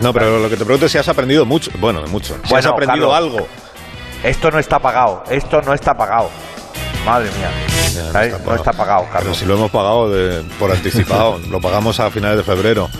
No, 0.00 0.12
pero 0.12 0.38
lo 0.38 0.48
que 0.50 0.56
te 0.56 0.64
pregunto 0.64 0.86
es 0.86 0.92
si 0.92 0.98
has 0.98 1.08
aprendido 1.08 1.44
mucho. 1.44 1.70
Bueno, 1.78 2.02
mucho. 2.08 2.36
Si 2.44 2.54
has 2.54 2.66
aprendido 2.66 3.10
Carlos. 3.10 3.32
algo. 3.40 3.48
Esto 4.22 4.50
no 4.50 4.58
está 4.58 4.78
pagado, 4.78 5.22
esto 5.30 5.60
no 5.62 5.74
está 5.74 5.94
pagado. 5.94 6.30
Madre 7.04 7.28
mía. 7.38 7.50
Ya, 7.94 8.02
no 8.12 8.20
está 8.20 8.38
No 8.44 8.54
está 8.54 8.72
pagado, 8.72 9.00
Pero 9.02 9.12
Carlos. 9.12 9.36
si 9.38 9.44
lo 9.44 9.54
hemos 9.54 9.70
pagado 9.70 10.10
de- 10.10 10.42
por 10.58 10.70
anticipado, 10.72 11.38
lo 11.50 11.60
pagamos 11.60 12.00
a 12.00 12.10
finales 12.10 12.36
de 12.38 12.44
febrero 12.44 12.90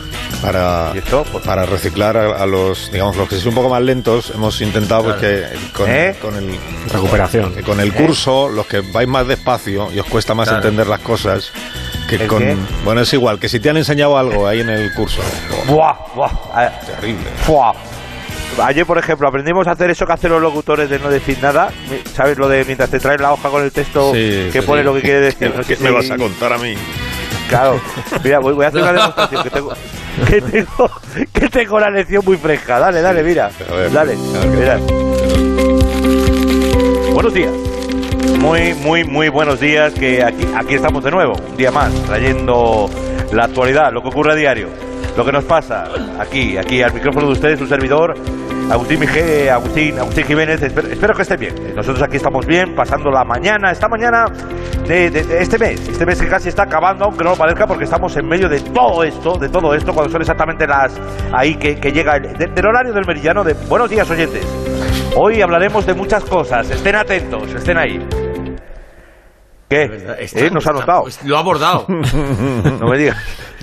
para, 0.42 0.92
¿Y 0.94 0.98
esto? 0.98 1.24
Pues- 1.32 1.44
para 1.44 1.66
reciclar 1.66 2.16
a, 2.16 2.42
a 2.42 2.46
los, 2.46 2.90
digamos, 2.92 3.16
los 3.16 3.28
que 3.28 3.36
son 3.36 3.48
un 3.48 3.54
poco 3.56 3.68
más 3.70 3.82
lentos. 3.82 4.30
Hemos 4.34 4.60
intentado 4.60 5.04
pues, 5.04 5.16
que 5.16 5.44
con, 5.72 5.90
¿Eh? 5.90 6.16
con 6.20 6.36
el 6.36 6.56
Recuperación. 6.92 7.54
con 7.62 7.80
el 7.80 7.92
curso, 7.92 8.48
los 8.48 8.66
que 8.66 8.80
vais 8.80 9.08
más 9.08 9.26
despacio 9.26 9.90
y 9.92 9.98
os 9.98 10.06
cuesta 10.06 10.34
más 10.34 10.48
Claro. 10.48 10.62
entender 10.62 10.86
las 10.86 11.00
cosas, 11.00 11.50
que 12.08 12.16
¿El 12.16 12.26
con 12.26 12.38
qué? 12.40 12.56
bueno 12.84 13.00
es 13.00 13.12
igual 13.14 13.38
que 13.38 13.48
si 13.48 13.58
te 13.60 13.70
han 13.70 13.78
enseñado 13.78 14.18
algo 14.18 14.46
ahí 14.46 14.60
en 14.60 14.68
el 14.68 14.92
curso, 14.94 15.20
Buah, 15.66 15.94
buah. 16.14 16.30
Ah, 16.52 16.70
terrible. 16.86 17.24
Fuah. 17.46 17.72
Ayer, 18.62 18.86
por 18.86 18.98
ejemplo, 18.98 19.26
aprendimos 19.28 19.66
a 19.66 19.72
hacer 19.72 19.90
eso 19.90 20.06
que 20.06 20.12
hacen 20.12 20.30
los 20.30 20.40
locutores 20.40 20.88
de 20.88 20.98
no 20.98 21.08
decir 21.10 21.38
nada. 21.42 21.70
¿Sabes 22.14 22.38
lo 22.38 22.48
de 22.48 22.64
mientras 22.64 22.88
te 22.90 22.98
traen 23.00 23.20
la 23.20 23.32
hoja 23.32 23.48
con 23.50 23.62
el 23.64 23.72
texto 23.72 24.12
Sí, 24.12 24.48
que 24.52 24.60
sí. 24.60 24.66
pone 24.66 24.82
lo 24.84 24.94
que 24.94 25.02
quiere 25.02 25.20
decir? 25.20 25.52
No 25.54 25.62
¿Qué 25.66 25.76
sé 25.76 25.82
me 25.84 25.88
si- 25.90 25.94
vas 25.94 26.10
a 26.10 26.16
contar 26.16 26.52
a 26.52 26.58
mí? 26.58 26.74
Claro. 27.48 27.80
Mira, 28.22 28.38
voy, 28.38 28.54
voy 28.54 28.64
a 28.64 28.68
hacer 28.68 28.82
una 28.82 28.92
demostración 28.94 29.42
que 29.42 29.50
tengo, 29.50 29.72
que 30.28 30.40
tengo, 30.40 30.90
que 31.32 31.48
tengo 31.48 31.80
la 31.80 31.90
lección 31.90 32.22
muy 32.24 32.36
fresca. 32.36 32.78
Dale, 32.78 33.00
dale, 33.02 33.22
mira. 33.22 33.50
A 33.70 33.74
ver, 33.74 33.92
dale, 33.92 34.12
a 34.14 34.38
ver 34.44 34.50
qué 34.50 34.56
mira. 34.56 34.78
Buenos 37.12 37.34
días. 37.34 37.52
Muy, 38.38 38.74
muy, 38.74 39.04
muy 39.04 39.28
buenos 39.28 39.60
días. 39.60 39.92
Que 39.94 40.22
aquí, 40.22 40.46
aquí 40.56 40.74
estamos 40.74 41.02
de 41.04 41.10
nuevo, 41.10 41.34
un 41.34 41.56
día 41.56 41.70
más, 41.70 41.92
trayendo 42.06 42.88
la 43.32 43.44
actualidad, 43.44 43.92
lo 43.92 44.00
que 44.02 44.08
ocurre 44.08 44.32
a 44.32 44.34
diario, 44.34 44.68
lo 45.16 45.24
que 45.24 45.32
nos 45.32 45.44
pasa 45.44 45.84
aquí, 46.18 46.56
aquí 46.56 46.82
al 46.82 46.92
micrófono 46.92 47.26
de 47.26 47.32
ustedes, 47.32 47.60
un 47.60 47.68
servidor, 47.68 48.14
Agustín 48.70 48.98
Mije, 49.00 49.50
Agustín, 49.50 49.98
Agustín 49.98 50.24
Jiménez. 50.24 50.62
Espero, 50.62 51.14
que 51.14 51.22
estén 51.22 51.38
bien. 51.40 51.54
Nosotros 51.76 52.02
aquí 52.02 52.16
estamos 52.16 52.46
bien, 52.46 52.74
pasando 52.74 53.10
la 53.10 53.22
mañana, 53.24 53.70
esta 53.70 53.88
mañana 53.88 54.24
de, 54.86 55.06
este 55.40 55.58
mes, 55.58 55.86
este 55.88 56.04
mes 56.06 56.20
que 56.20 56.28
casi 56.28 56.48
está 56.48 56.62
acabando, 56.64 57.04
aunque 57.04 57.22
no 57.24 57.30
lo 57.30 57.36
parezca, 57.36 57.66
porque 57.66 57.84
estamos 57.84 58.16
en 58.16 58.26
medio 58.26 58.48
de 58.48 58.60
todo 58.60 59.04
esto, 59.04 59.38
de 59.38 59.48
todo 59.48 59.74
esto, 59.74 59.92
cuando 59.92 60.10
son 60.10 60.22
exactamente 60.22 60.66
las 60.66 60.98
ahí 61.32 61.56
que, 61.56 61.74
llega 61.92 62.16
el, 62.16 62.36
de- 62.36 62.46
del 62.46 62.66
horario 62.66 62.92
del 62.92 63.06
meridiano 63.06 63.44
de 63.44 63.52
buenos 63.54 63.90
días 63.90 64.10
oyentes. 64.10 64.44
Hoy 65.16 65.40
hablaremos 65.42 65.86
de 65.86 65.94
muchas 65.94 66.24
cosas, 66.24 66.68
estén 66.70 66.96
atentos, 66.96 67.52
estén 67.54 67.78
ahí. 67.78 68.04
¿Qué? 69.74 70.26
¿Eh? 70.46 70.50
¿Nos 70.50 70.66
ha 70.66 70.72
notado? 70.72 71.02
Pues 71.02 71.22
lo 71.24 71.36
ha 71.36 71.40
abordado. 71.40 71.86
No 71.88 72.88
me 72.88 72.98
digas. 72.98 73.16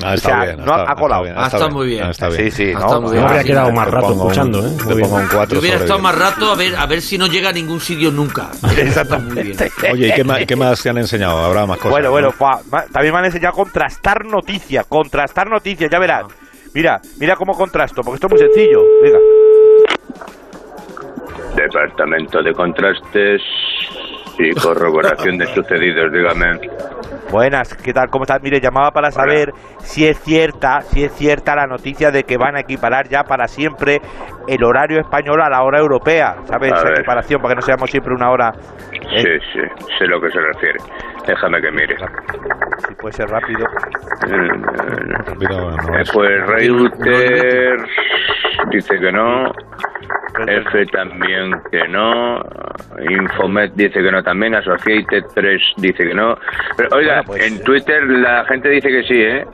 Ah, 0.04 0.16
está 0.16 0.30
O 0.30 0.32
sea, 0.32 0.44
bien, 0.46 0.58
no 0.58 0.64
está- 0.64 0.92
ha 0.92 0.96
colado. 0.96 1.26
está 1.26 1.34
bien, 1.34 1.36
Ah, 1.38 1.48
está 1.54 1.70
muy 1.70 1.88
bien. 1.88 2.04
ah, 2.04 2.10
está 2.10 2.32
Sí, 2.32 2.38
bien. 2.38 2.52
sí, 2.52 2.72
Ah, 2.76 2.80
no. 2.80 2.86
está 2.86 3.00
bien. 3.00 3.14
Yo 3.14 3.28
habría 3.28 3.44
quedado 3.44 3.72
más 3.72 3.88
rato 3.88 4.08
pongo 4.08 4.24
un- 4.24 4.32
escuchando, 4.32 4.60
¿eh? 4.68 4.72
Te 4.78 4.84
Muy 4.86 4.96
bien. 4.96 5.10
pongo 5.10 5.22
un 5.22 5.28
4 5.28 5.54
Yo 5.56 5.60
hubiera 5.60 5.78
estado 5.78 6.00
más 6.00 6.18
rato 6.18 6.52
a 6.52 6.56
ver, 6.56 6.76
a 6.76 6.86
ver 6.88 7.02
si 7.02 7.18
no 7.18 7.28
llega 7.28 7.50
a 7.50 7.54
ningún 7.54 7.80
sitio 7.80 8.10
nunca. 8.12 8.50
Exactamente. 8.78 9.72
Oye, 9.92 10.08
¿y 10.08 10.14
qué 10.14 10.24
más, 10.24 10.40
qué 10.46 10.56
más 10.56 10.82
te 10.82 10.90
han 10.90 10.98
enseñado? 10.98 11.38
Habrá 11.44 11.66
más 11.66 11.78
cosas. 11.78 11.92
Bueno, 11.92 12.08
¿no? 12.08 12.12
bueno, 12.12 12.34
también 12.92 13.14
me 13.14 13.20
han 13.20 13.26
enseñado 13.26 13.54
a 13.54 13.56
contrastar 13.56 14.26
noticias, 14.26 14.86
contrastar 14.88 15.50
noticias, 15.50 15.90
ya 15.92 16.00
verás. 16.00 16.26
Mira, 16.74 17.00
mira 17.20 17.36
cómo 17.36 17.54
contrasto, 17.54 18.02
porque 18.02 18.16
esto 18.16 18.28
es 18.28 18.32
muy 18.32 18.40
sencillo. 18.40 18.82
Venga. 19.04 19.20
Departamento 21.56 22.42
de 22.42 22.54
contrastes 22.54 23.42
y 24.40 24.52
corroboración 24.60 25.38
de 25.38 25.46
sucedidos, 25.48 26.12
dígame. 26.12 26.60
Buenas, 27.32 27.74
¿qué 27.76 27.94
tal? 27.94 28.10
¿Cómo 28.10 28.24
estás? 28.24 28.42
Mire, 28.44 28.60
llamaba 28.60 28.92
para 28.92 29.10
saber 29.12 29.52
si 29.80 30.06
es 30.06 30.20
cierta, 30.20 30.82
si 30.82 31.04
es 31.06 31.14
cierta 31.14 31.56
la 31.56 31.66
noticia 31.66 32.12
de 32.12 32.24
que 32.24 32.36
van 32.38 32.58
a 32.58 32.62
equiparar 32.62 33.08
ya 33.08 33.24
para 33.24 33.48
siempre 33.48 34.02
el 34.48 34.64
horario 34.64 35.00
español 35.00 35.42
a 35.42 35.50
la 35.50 35.64
hora 35.64 35.80
europea, 35.80 36.36
¿sabes? 36.46 36.74
A 36.74 36.76
Esa 36.76 36.86
ver. 36.90 37.00
equiparación, 37.00 37.42
para 37.42 37.54
que 37.54 37.56
no 37.56 37.62
seamos 37.62 37.90
siempre 37.90 38.14
una 38.14 38.32
hora. 38.32 38.52
¿eh? 38.92 39.22
Sí, 39.22 39.30
sí, 39.54 39.60
sé 39.98 40.08
lo 40.08 40.20
que 40.20 40.30
se 40.30 40.42
refiere. 40.42 40.80
Déjame 41.26 41.62
que 41.62 41.72
mire. 41.72 41.96
Si 42.88 42.96
puede 42.96 43.14
ser 43.14 43.28
rápido. 43.30 43.66
Eh, 44.28 44.50
Pues 46.14 46.48
Reuters 46.48 47.84
dice 48.72 49.00
que 49.00 49.12
no. 49.12 49.52
F 50.48 50.86
también 50.88 51.54
que 51.72 51.88
no. 51.88 52.42
Infomet 53.10 53.74
dice 53.74 54.02
que 54.02 54.12
no 54.12 54.24
también. 54.24 54.56
Associated 54.56 55.24
Press 55.34 55.62
dice 55.78 56.04
que 56.04 56.14
no. 56.14 56.38
Pero 56.78 56.90
oiga, 56.96 57.24
en 57.38 57.62
Twitter 57.64 58.04
la 58.04 58.46
gente 58.46 58.70
dice 58.70 58.90
que 58.90 59.04
sí, 59.04 59.22
¿eh? 59.22 59.46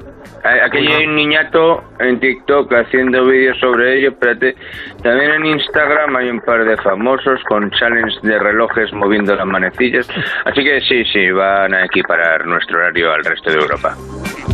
Aquí 0.44 0.78
hay 0.78 1.06
un 1.06 1.16
niñato 1.16 1.84
en 2.00 2.20
TikTok 2.20 2.72
haciendo 2.74 3.26
vídeos 3.26 3.58
sobre 3.60 3.98
ello. 4.00 4.10
Espérate. 4.10 4.56
También 5.04 5.32
en 5.32 5.46
Instagram 5.46 6.16
hay 6.16 6.30
un 6.30 6.40
par 6.42 6.64
de 6.64 6.78
famosos 6.78 7.42
con 7.50 7.70
challenge 7.72 8.16
de 8.24 8.40
relojes 8.40 8.94
moviendo 8.94 9.36
las 9.36 9.46
manecillas. 9.46 10.08
Así 10.46 10.64
que 10.64 10.80
sí, 10.82 11.04
sí, 11.12 11.32
van 11.32 11.74
a 11.74 11.86
equiparar 11.86 12.46
nuestro 12.46 12.78
horario 12.80 13.12
al 13.12 13.24
resto 13.26 13.52
de 13.52 13.58
Europa. 13.58 13.96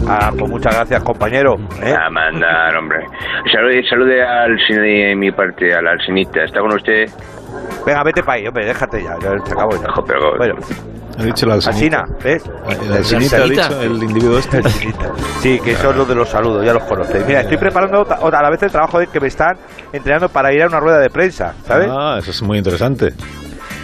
Ah, 0.07 0.31
pues 0.37 0.49
muchas 0.49 0.75
gracias, 0.75 1.03
compañero. 1.03 1.55
¿eh? 1.83 1.93
A 1.93 2.09
mandar, 2.09 2.75
hombre. 2.75 3.05
Salude, 3.51 3.83
salude 3.87 4.23
al 4.23 4.57
cine 4.65 4.79
de 5.09 5.15
mi 5.15 5.31
parte, 5.31 5.73
al 5.73 5.87
alcinista. 5.87 6.43
¿Está 6.43 6.59
con 6.59 6.73
usted? 6.73 7.07
Venga, 7.85 8.03
vete 8.03 8.23
para 8.23 8.33
ahí, 8.39 8.47
hombre, 8.47 8.65
déjate 8.65 9.03
ya, 9.03 9.15
ya 9.21 9.37
se 9.45 9.53
acabó 9.53 9.71
ya. 9.73 9.87
pero- 10.07 10.37
Bueno, 10.37 10.55
Ha 11.17 11.23
dicho 11.23 11.45
la 11.45 11.53
Alsina, 11.55 12.03
¿ves? 12.23 12.43
El 12.81 12.91
alcinita 12.93 13.37
ha 13.37 13.43
dicho, 13.43 13.81
el 13.81 14.01
individuo 14.03 14.37
este. 14.39 14.61
Sí, 15.41 15.59
que 15.63 15.75
son 15.75 15.97
los 15.97 16.07
de 16.07 16.15
los 16.15 16.27
saludos, 16.29 16.65
ya 16.65 16.73
los 16.73 16.83
conocéis. 16.83 17.25
Mira, 17.27 17.41
estoy 17.41 17.57
preparando 17.57 18.01
a 18.09 18.41
la 18.41 18.49
vez 18.49 18.63
el 18.63 18.71
trabajo 18.71 18.97
de 18.99 19.07
que 19.07 19.19
me 19.19 19.27
están 19.27 19.55
entrenando 19.91 20.29
para 20.29 20.51
ir 20.53 20.63
a 20.63 20.67
una 20.67 20.79
rueda 20.79 20.99
de 20.99 21.09
prensa, 21.09 21.53
¿sabes? 21.67 21.87
Ah, 21.91 22.17
eso 22.19 22.31
es 22.31 22.41
muy 22.41 22.57
interesante. 22.57 23.13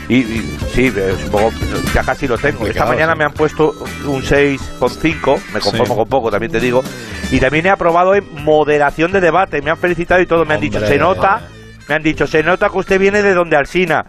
Y, 0.08 0.16
y- 0.18 0.58
sí, 0.74 0.92
eh, 0.96 1.14
supongo, 1.24 1.52
ya 1.94 2.04
casi 2.04 2.28
lo 2.28 2.36
tengo. 2.38 2.66
Esta 2.66 2.86
mañana 2.88 3.14
sí. 3.14 3.20
me 3.20 3.26
han 3.26 3.34
puesto 3.34 3.74
un 4.08 4.24
6,5, 4.24 5.40
me 5.54 5.60
conformo 5.60 5.86
Sí. 5.94 6.00
con 6.00 6.08
poco, 6.10 6.32
también 6.32 6.52
te 6.52 6.60
digo. 6.60 6.84
Y 7.32 7.40
también 7.40 7.68
he 7.68 7.70
aprobado 7.70 8.16
en 8.16 8.24
moderación 8.44 9.12
de 9.12 9.22
debate, 9.22 9.62
me 9.62 9.70
han 9.70 9.78
felicitado 9.78 10.20
y 10.20 10.26
todo, 10.26 10.46
me 10.46 10.56
han 10.56 10.62
dicho, 10.62 10.80
se 10.80 10.98
nota, 10.98 11.42
me 11.88 11.94
han 11.94 12.02
dicho, 12.02 12.26
se 12.26 12.42
nota 12.42 12.70
que 12.70 12.78
usted 12.80 13.00
viene 13.00 13.22
de 13.22 13.36
donde 13.36 13.56
Alsina. 13.56 14.04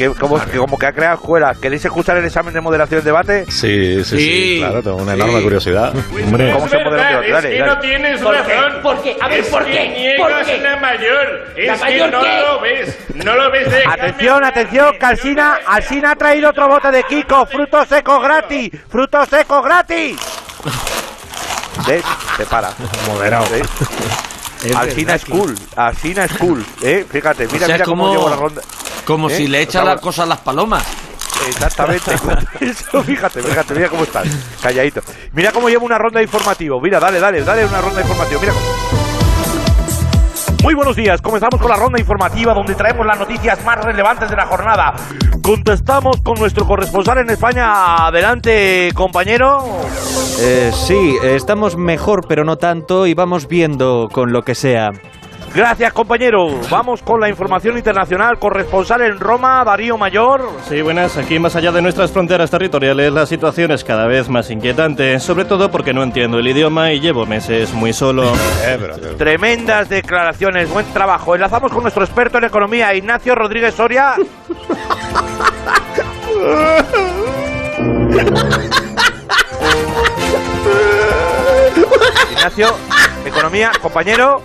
Que 0.00 0.08
como, 0.08 0.42
que 0.42 0.56
como 0.56 0.78
que 0.78 0.86
ha 0.86 0.92
creado 0.94 1.16
escuela. 1.16 1.54
¿Queréis 1.60 1.84
escuchar 1.84 2.16
el 2.16 2.24
examen 2.24 2.54
de 2.54 2.62
moderación 2.62 3.00
de 3.00 3.04
debate? 3.04 3.44
Sí, 3.50 4.02
sí, 4.02 4.04
sí, 4.04 4.16
Sí. 4.18 4.56
claro, 4.58 4.82
tengo 4.82 4.96
una 4.96 5.12
enorme 5.12 5.42
curiosidad. 5.42 5.92
Hombre. 5.94 6.52
¿Cómo 6.54 6.66
se 6.70 6.78
modera 6.82 7.18
un 7.18 7.26
debate? 7.26 7.30
Dale, 7.50 7.58
dale. 7.58 7.80
tienes 7.82 8.20
¿Por 8.22 8.34
razón. 8.34 8.72
¿Por 8.82 9.02
qué? 9.02 9.14
A 9.20 9.28
ver, 9.28 9.40
es 9.40 9.46
¿por 9.48 9.62
que 9.66 9.72
qué? 9.72 9.88
niegas 9.90 10.16
¿Por 10.38 10.46
qué? 10.46 10.58
la 10.62 10.76
mayor. 10.78 11.46
Es 11.54 11.66
¿La 11.66 11.74
que 11.74 11.80
mayor 11.80 12.12
no 12.12 12.22
qué? 12.22 12.40
lo 12.40 12.60
ves. 12.62 12.98
No 13.12 13.34
lo 13.36 13.50
ves 13.50 13.70
de 13.70 13.84
Atención, 13.84 14.42
atención, 14.42 14.94
que 14.98 15.04
Alsina, 15.04 15.58
Alsina 15.66 16.12
ha 16.12 16.16
traído 16.16 16.48
otro 16.48 16.66
bote 16.66 16.90
de 16.90 17.02
Kiko. 17.04 17.44
Frutos 17.44 17.86
secos 17.86 18.22
gratis. 18.22 18.70
Frutos 18.88 19.28
secos 19.28 19.62
gratis. 19.62 20.16
¿Ves? 21.86 22.02
Se 22.38 22.46
para. 22.46 22.70
Moderado. 23.06 23.44
¿Ves? 23.50 23.68
Alsina 24.76 25.14
es 25.14 25.24
cool. 25.24 25.54
Alsina 25.76 26.24
es 26.24 26.32
cool. 26.34 26.64
¿eh? 26.82 27.06
Fíjate, 27.10 27.46
mira, 27.46 27.64
o 27.64 27.66
sea, 27.66 27.74
mira 27.76 27.84
cómo 27.84 28.04
como, 28.04 28.14
llevo 28.14 28.30
la 28.30 28.36
ronda. 28.36 28.62
como 29.04 29.30
¿Eh? 29.30 29.36
si 29.36 29.46
le 29.46 29.62
echa 29.62 29.80
O 29.80 29.84
sea, 29.84 29.94
las 29.94 30.00
cosas 30.00 30.24
a 30.24 30.28
las 30.28 30.40
palomas. 30.40 30.84
Exactamente. 31.48 32.14
Eso, 32.60 33.02
fíjate, 33.02 33.42
fíjate, 33.42 33.74
mira 33.74 33.88
cómo 33.88 34.04
estás. 34.04 34.28
Calladito. 34.62 35.02
Mira 35.32 35.52
cómo 35.52 35.68
llevo 35.68 35.86
una 35.86 35.98
ronda 35.98 36.22
informativa. 36.22 36.76
Mira, 36.80 37.00
dale, 37.00 37.18
dale, 37.18 37.42
dale 37.42 37.64
una 37.64 37.80
ronda 37.80 38.00
informativa. 38.00 38.40
Mira 38.40 38.52
cómo. 38.52 39.09
Muy 40.62 40.74
buenos 40.74 40.94
días, 40.94 41.22
comenzamos 41.22 41.58
con 41.58 41.70
la 41.70 41.76
ronda 41.76 41.98
informativa 41.98 42.52
donde 42.52 42.74
traemos 42.74 43.06
las 43.06 43.18
noticias 43.18 43.64
más 43.64 43.82
relevantes 43.82 44.28
de 44.28 44.36
la 44.36 44.44
jornada. 44.44 44.94
Contestamos 45.42 46.20
con 46.20 46.38
nuestro 46.38 46.66
corresponsal 46.66 47.18
en 47.18 47.30
España. 47.30 48.06
Adelante, 48.06 48.90
compañero. 48.94 49.64
Eh, 50.38 50.70
sí, 50.74 51.16
estamos 51.22 51.76
mejor, 51.76 52.26
pero 52.28 52.44
no 52.44 52.58
tanto, 52.58 53.06
y 53.06 53.14
vamos 53.14 53.48
viendo 53.48 54.08
con 54.12 54.32
lo 54.32 54.42
que 54.42 54.54
sea. 54.54 54.90
Gracias, 55.54 55.92
compañero. 55.92 56.60
Vamos 56.70 57.02
con 57.02 57.20
la 57.20 57.28
información 57.28 57.76
internacional. 57.76 58.38
Corresponsal 58.38 59.02
en 59.02 59.18
Roma, 59.18 59.64
Darío 59.64 59.98
Mayor. 59.98 60.48
Sí, 60.68 60.80
buenas. 60.80 61.16
Aquí, 61.16 61.40
más 61.40 61.56
allá 61.56 61.72
de 61.72 61.82
nuestras 61.82 62.12
fronteras 62.12 62.50
territoriales, 62.50 63.12
la 63.12 63.26
situación 63.26 63.72
es 63.72 63.82
cada 63.82 64.06
vez 64.06 64.28
más 64.28 64.48
inquietante, 64.50 65.18
sobre 65.18 65.44
todo 65.44 65.70
porque 65.70 65.92
no 65.92 66.04
entiendo 66.04 66.38
el 66.38 66.46
idioma 66.46 66.92
y 66.92 67.00
llevo 67.00 67.26
meses 67.26 67.72
muy 67.74 67.92
solo. 67.92 68.32
Tremendas 69.18 69.88
declaraciones, 69.88 70.70
buen 70.70 70.86
trabajo. 70.92 71.34
Enlazamos 71.34 71.72
con 71.72 71.82
nuestro 71.82 72.04
experto 72.04 72.38
en 72.38 72.44
economía, 72.44 72.94
Ignacio 72.94 73.34
Rodríguez 73.34 73.74
Soria. 73.74 74.14
Ignacio, 82.32 82.68
economía, 83.26 83.72
compañero. 83.82 84.42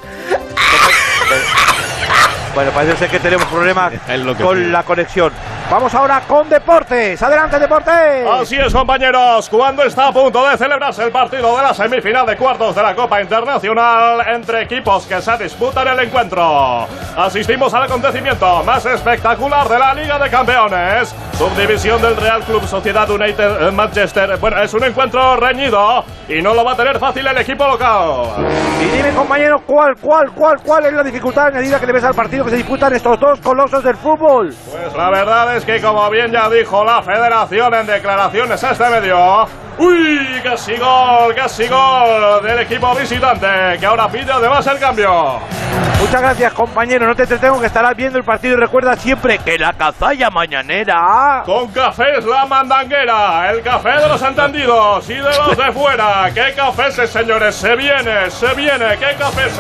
Bueno, 2.53 2.71
parece 2.71 2.95
ser 2.95 3.09
que 3.09 3.19
tenemos 3.19 3.45
problemas 3.47 3.93
con 4.41 4.71
la 4.71 4.83
conexión. 4.83 5.33
Vamos 5.69 5.93
ahora 5.93 6.21
con 6.27 6.47
deportes. 6.47 7.21
Adelante, 7.21 7.59
deportes. 7.59 8.25
Así 8.31 8.55
es, 8.55 8.71
compañeros. 8.71 9.49
Cuando 9.49 9.83
está 9.83 10.07
a 10.07 10.13
punto 10.13 10.47
de 10.47 10.57
celebrarse 10.57 11.03
el 11.03 11.11
partido 11.11 11.57
de 11.57 11.63
la 11.63 11.73
semifinal 11.73 12.25
de 12.25 12.37
cuartos 12.37 12.75
de 12.75 12.83
la 12.83 12.95
Copa 12.95 13.19
Internacional 13.19 14.25
entre 14.27 14.61
equipos 14.61 15.05
que 15.05 15.21
se 15.21 15.37
disputan 15.37 15.87
el 15.87 15.99
encuentro, 16.01 16.87
asistimos 17.17 17.73
al 17.73 17.83
acontecimiento 17.83 18.63
más 18.63 18.85
espectacular 18.85 19.67
de 19.67 19.79
la 19.79 19.93
Liga 19.93 20.19
de 20.19 20.29
Campeones. 20.29 21.15
Subdivisión 21.37 22.01
del 22.01 22.15
Real 22.15 22.41
Club 22.43 22.63
Sociedad 22.65 23.09
United 23.09 23.67
eh, 23.67 23.71
Manchester. 23.71 24.37
Bueno, 24.39 24.61
es 24.61 24.73
un 24.73 24.85
encuentro 24.85 25.35
reñido 25.35 26.05
y 26.29 26.41
no 26.41 26.53
lo 26.53 26.63
va 26.63 26.71
a 26.71 26.75
tener 26.77 26.97
fácil 26.97 27.27
el 27.27 27.37
equipo 27.37 27.67
local. 27.67 28.47
Y 28.81 28.85
dime, 28.95 29.13
compañero, 29.13 29.57
¿cuál, 29.65 29.95
cuál, 29.99 30.31
cuál, 30.33 30.55
cuál 30.63 30.85
es 30.85 30.93
la 30.93 31.03
dificultad 31.03 31.47
añadida 31.47 31.77
que 31.77 31.87
le 31.87 31.91
ves 31.91 32.05
al 32.05 32.13
partido 32.13 32.45
que 32.45 32.51
se 32.51 32.55
disputan 32.57 32.93
estos 32.93 33.19
dos 33.19 33.41
colosos 33.41 33.83
del 33.83 33.97
fútbol? 33.97 34.47
Pues 34.71 34.95
la 34.95 35.09
verdad 35.09 35.57
es 35.57 35.65
que, 35.65 35.81
como 35.81 36.09
bien 36.09 36.31
ya 36.31 36.49
dijo 36.49 36.85
la 36.85 37.01
federación 37.01 37.73
en 37.73 37.85
declaraciones 37.85 38.63
a 38.63 38.71
este 38.71 38.89
medio, 38.89 39.45
¡Uy! 39.77 40.41
¡Casi 40.43 40.77
gol! 40.77 41.35
¡Casi 41.35 41.67
gol! 41.67 42.43
Del 42.43 42.59
equipo 42.59 42.95
visitante, 42.95 43.47
que 43.79 43.85
ahora 43.85 44.07
pide 44.07 44.31
además 44.31 44.65
el 44.67 44.79
cambio. 44.79 45.39
Muchas 45.99 46.21
gracias, 46.21 46.53
compañero. 46.53 47.07
No 47.07 47.15
te 47.15 47.23
entretengo 47.23 47.59
que 47.59 47.67
estarás 47.67 47.95
viendo 47.95 48.17
el 48.17 48.23
partido 48.23 48.55
y 48.55 48.59
recuerda 48.59 48.95
siempre 48.95 49.39
que 49.39 49.57
la 49.57 49.73
cazalla 49.73 50.29
mañanera. 50.29 51.43
Con 51.45 51.67
cafés 51.69 52.23
la 52.25 52.45
mandanguera, 52.45 53.49
el 53.51 53.61
café 53.61 53.91
de 53.91 54.07
los 54.07 54.21
entendidos 54.21 55.09
y 55.09 55.15
de 55.15 55.23
los 55.23 55.57
de 55.57 55.71
fuera. 55.71 56.29
¡Qué 56.33 56.53
cafés, 56.55 56.95
señores! 57.09 57.55
¡Se 57.55 57.75
viene! 57.75 58.29
¡Se 58.29 58.53
viene! 58.53 58.97
¡Qué 58.97 59.15
cafés! 59.17 59.59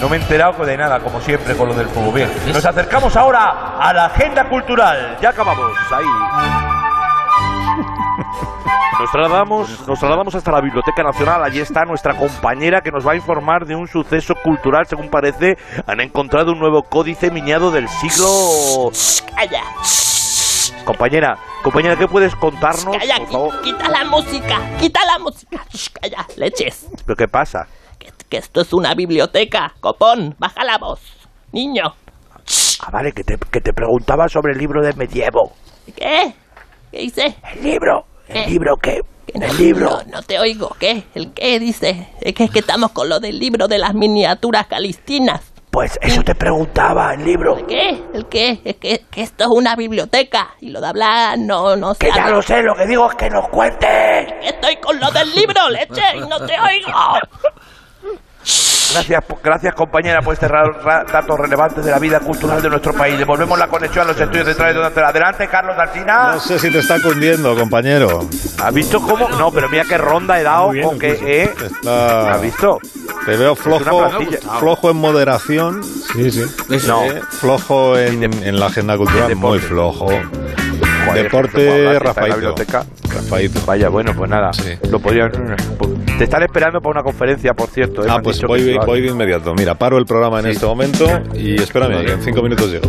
No 0.00 0.08
me 0.08 0.16
he 0.16 0.20
enterado 0.20 0.64
de 0.64 0.76
nada, 0.76 1.00
como 1.00 1.20
siempre, 1.20 1.56
con 1.56 1.68
lo 1.68 1.74
del 1.74 1.88
fútbol. 1.88 2.14
Bien, 2.14 2.30
nos 2.52 2.64
acercamos 2.64 3.16
ahora 3.16 3.76
a 3.80 3.92
la 3.92 4.06
agenda 4.06 4.48
cultural. 4.48 5.16
Ya 5.20 5.30
acabamos. 5.30 5.72
Ahí. 5.90 6.73
Nos 9.04 9.12
trasladamos, 9.12 9.68
nos 9.86 9.98
trasladamos 9.98 10.34
hasta 10.34 10.50
la 10.50 10.62
Biblioteca 10.62 11.02
Nacional. 11.02 11.44
Allí 11.44 11.60
está 11.60 11.84
nuestra 11.84 12.16
compañera 12.16 12.80
que 12.80 12.90
nos 12.90 13.06
va 13.06 13.12
a 13.12 13.16
informar 13.16 13.66
de 13.66 13.74
un 13.76 13.86
suceso 13.86 14.34
cultural. 14.42 14.86
Según 14.86 15.10
parece, 15.10 15.58
han 15.86 16.00
encontrado 16.00 16.52
un 16.52 16.58
nuevo 16.58 16.84
códice 16.84 17.30
miniado 17.30 17.70
del 17.70 17.86
siglo. 17.86 18.90
Calla, 19.36 19.62
Compañera, 20.86 21.36
compañera, 21.62 21.96
¿qué 21.96 22.08
puedes 22.08 22.34
contarnos? 22.36 22.96
calla, 22.96 23.18
por 23.18 23.28
favor? 23.30 23.52
qui- 23.56 23.62
quita 23.64 23.88
la 23.90 24.04
música, 24.04 24.60
quita 24.80 25.00
la 25.04 25.18
música. 25.18 25.58
Calla, 26.00 26.26
leches. 26.36 26.86
¿Pero 27.04 27.14
qué 27.16 27.28
pasa? 27.28 27.66
Que 28.30 28.38
esto 28.38 28.62
es 28.62 28.72
una 28.72 28.94
biblioteca. 28.94 29.74
Copón, 29.80 30.34
baja 30.38 30.64
la 30.64 30.78
voz. 30.78 31.00
Niño. 31.52 31.94
Ah, 32.80 32.90
vale, 32.90 33.12
que 33.12 33.22
te, 33.22 33.36
que 33.36 33.60
te 33.60 33.74
preguntaba 33.74 34.28
sobre 34.28 34.52
el 34.54 34.58
libro 34.58 34.80
de 34.82 34.94
Medievo. 34.94 35.52
¿Qué? 35.94 36.34
¿Qué 36.90 36.98
dice? 37.00 37.36
El 37.54 37.62
libro. 37.64 38.06
¿El 38.28 38.50
libro 38.50 38.76
qué? 38.76 39.00
No, 39.34 39.46
El 39.46 39.56
libro. 39.56 39.90
No, 39.90 40.02
no 40.12 40.22
te 40.22 40.38
oigo. 40.38 40.76
¿Qué? 40.78 41.04
¿El 41.14 41.32
qué 41.32 41.58
dice? 41.58 42.08
Es 42.20 42.34
que, 42.34 42.44
es 42.44 42.50
que 42.50 42.58
estamos 42.60 42.92
con 42.92 43.08
lo 43.08 43.20
del 43.20 43.38
libro 43.38 43.68
de 43.68 43.78
las 43.78 43.94
miniaturas 43.94 44.66
calistinas. 44.66 45.52
Pues 45.70 45.98
eso 46.02 46.22
te 46.22 46.36
preguntaba, 46.36 47.14
el 47.14 47.24
libro. 47.24 47.58
¿El 47.58 47.66
qué? 47.66 48.02
¿El 48.14 48.26
qué? 48.26 48.60
Es 48.64 48.76
que, 48.76 49.02
que 49.10 49.22
esto 49.22 49.44
es 49.44 49.50
una 49.50 49.74
biblioteca 49.74 50.54
y 50.60 50.70
lo 50.70 50.80
de 50.80 50.86
hablar 50.86 51.36
no, 51.36 51.74
no 51.74 51.94
se 51.94 52.06
Que 52.06 52.12
ya 52.14 52.28
lo 52.28 52.40
sé, 52.42 52.62
lo 52.62 52.76
que 52.76 52.86
digo 52.86 53.10
es 53.10 53.16
que 53.16 53.28
nos 53.28 53.48
cuentes. 53.48 54.34
Estoy 54.42 54.76
con 54.76 55.00
lo 55.00 55.10
del 55.10 55.34
libro, 55.34 55.68
leche, 55.70 56.02
y 56.14 56.20
no 56.20 56.38
te 56.46 56.54
oigo. 56.60 56.92
Gracias, 58.92 59.24
gracias 59.42 59.74
compañera 59.74 60.20
por 60.22 60.34
este 60.34 60.46
datos 60.46 61.38
relevantes 61.38 61.84
de 61.84 61.90
la 61.90 61.98
vida 61.98 62.20
cultural 62.20 62.62
de 62.62 62.68
nuestro 62.68 62.92
país. 62.92 63.18
Devolvemos 63.18 63.58
la 63.58 63.66
conexión 63.66 64.04
a 64.04 64.12
los 64.12 64.20
estudios 64.20 64.46
centrales 64.46 64.76
de 64.76 64.90
Cero. 64.94 65.06
Adelante, 65.08 65.48
Carlos 65.48 65.76
Alcina. 65.76 66.32
No 66.34 66.40
sé 66.40 66.58
si 66.60 66.70
te 66.70 66.78
está 66.78 67.00
cundiendo, 67.00 67.56
compañero. 67.56 68.28
¿Has 68.62 68.72
visto 68.72 69.00
cómo? 69.00 69.28
No, 69.30 69.50
pero 69.50 69.68
mira 69.68 69.84
qué 69.88 69.98
ronda 69.98 70.38
he 70.38 70.44
dado 70.44 70.70
con 70.82 70.98
que... 70.98 71.10
Eh, 71.24 71.54
Está- 71.64 72.34
¿Has 72.34 72.42
visto? 72.42 72.78
Te 73.26 73.36
veo 73.36 73.56
flojo, 73.56 74.08
plantilla. 74.08 74.38
flojo 74.60 74.90
en 74.90 74.96
moderación. 74.98 75.82
Sí, 75.82 76.30
sí. 76.30 76.44
No. 76.86 77.02
Eh, 77.04 77.20
flojo 77.30 77.98
en, 77.98 78.22
en 78.22 78.60
la 78.60 78.66
agenda 78.66 78.96
cultural, 78.96 79.34
muy 79.34 79.58
flojo. 79.58 80.08
Deporte, 81.14 81.98
biblioteca. 82.26 82.84
Rafaito. 83.08 83.60
Vaya, 83.66 83.88
bueno, 83.88 84.12
pues 84.16 84.30
nada. 84.30 84.50
Lo 84.90 84.98
podrían... 85.00 85.30
Te 86.18 86.24
están 86.24 86.42
esperando 86.44 86.80
para 86.80 86.92
una 87.00 87.02
conferencia, 87.02 87.54
por 87.54 87.68
cierto. 87.68 88.04
eh, 88.04 88.08
Ah, 88.08 88.20
pues 88.22 88.40
voy, 88.42 88.74
vale. 88.76 89.00
de 89.02 89.08
inmediato. 89.08 89.52
Mira, 89.54 89.74
paro 89.74 89.98
el 89.98 90.04
programa 90.06 90.38
en 90.40 90.46
este 90.46 90.64
momento 90.64 91.06
y 91.34 91.56
espérame, 91.60 92.04
que 92.04 92.12
en 92.12 92.22
cinco 92.22 92.42
minutos 92.42 92.70
llego. 92.70 92.88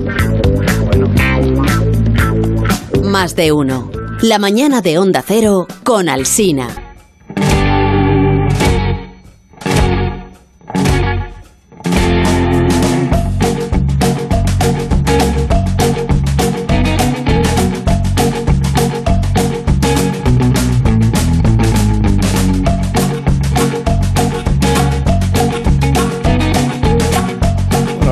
Más 3.03 3.35
de 3.35 3.51
uno. 3.51 3.89
La 4.21 4.37
mañana 4.39 4.81
de 4.81 4.99
Onda 4.99 5.23
Cero 5.25 5.65
con 5.83 6.07
Alsina. 6.07 6.67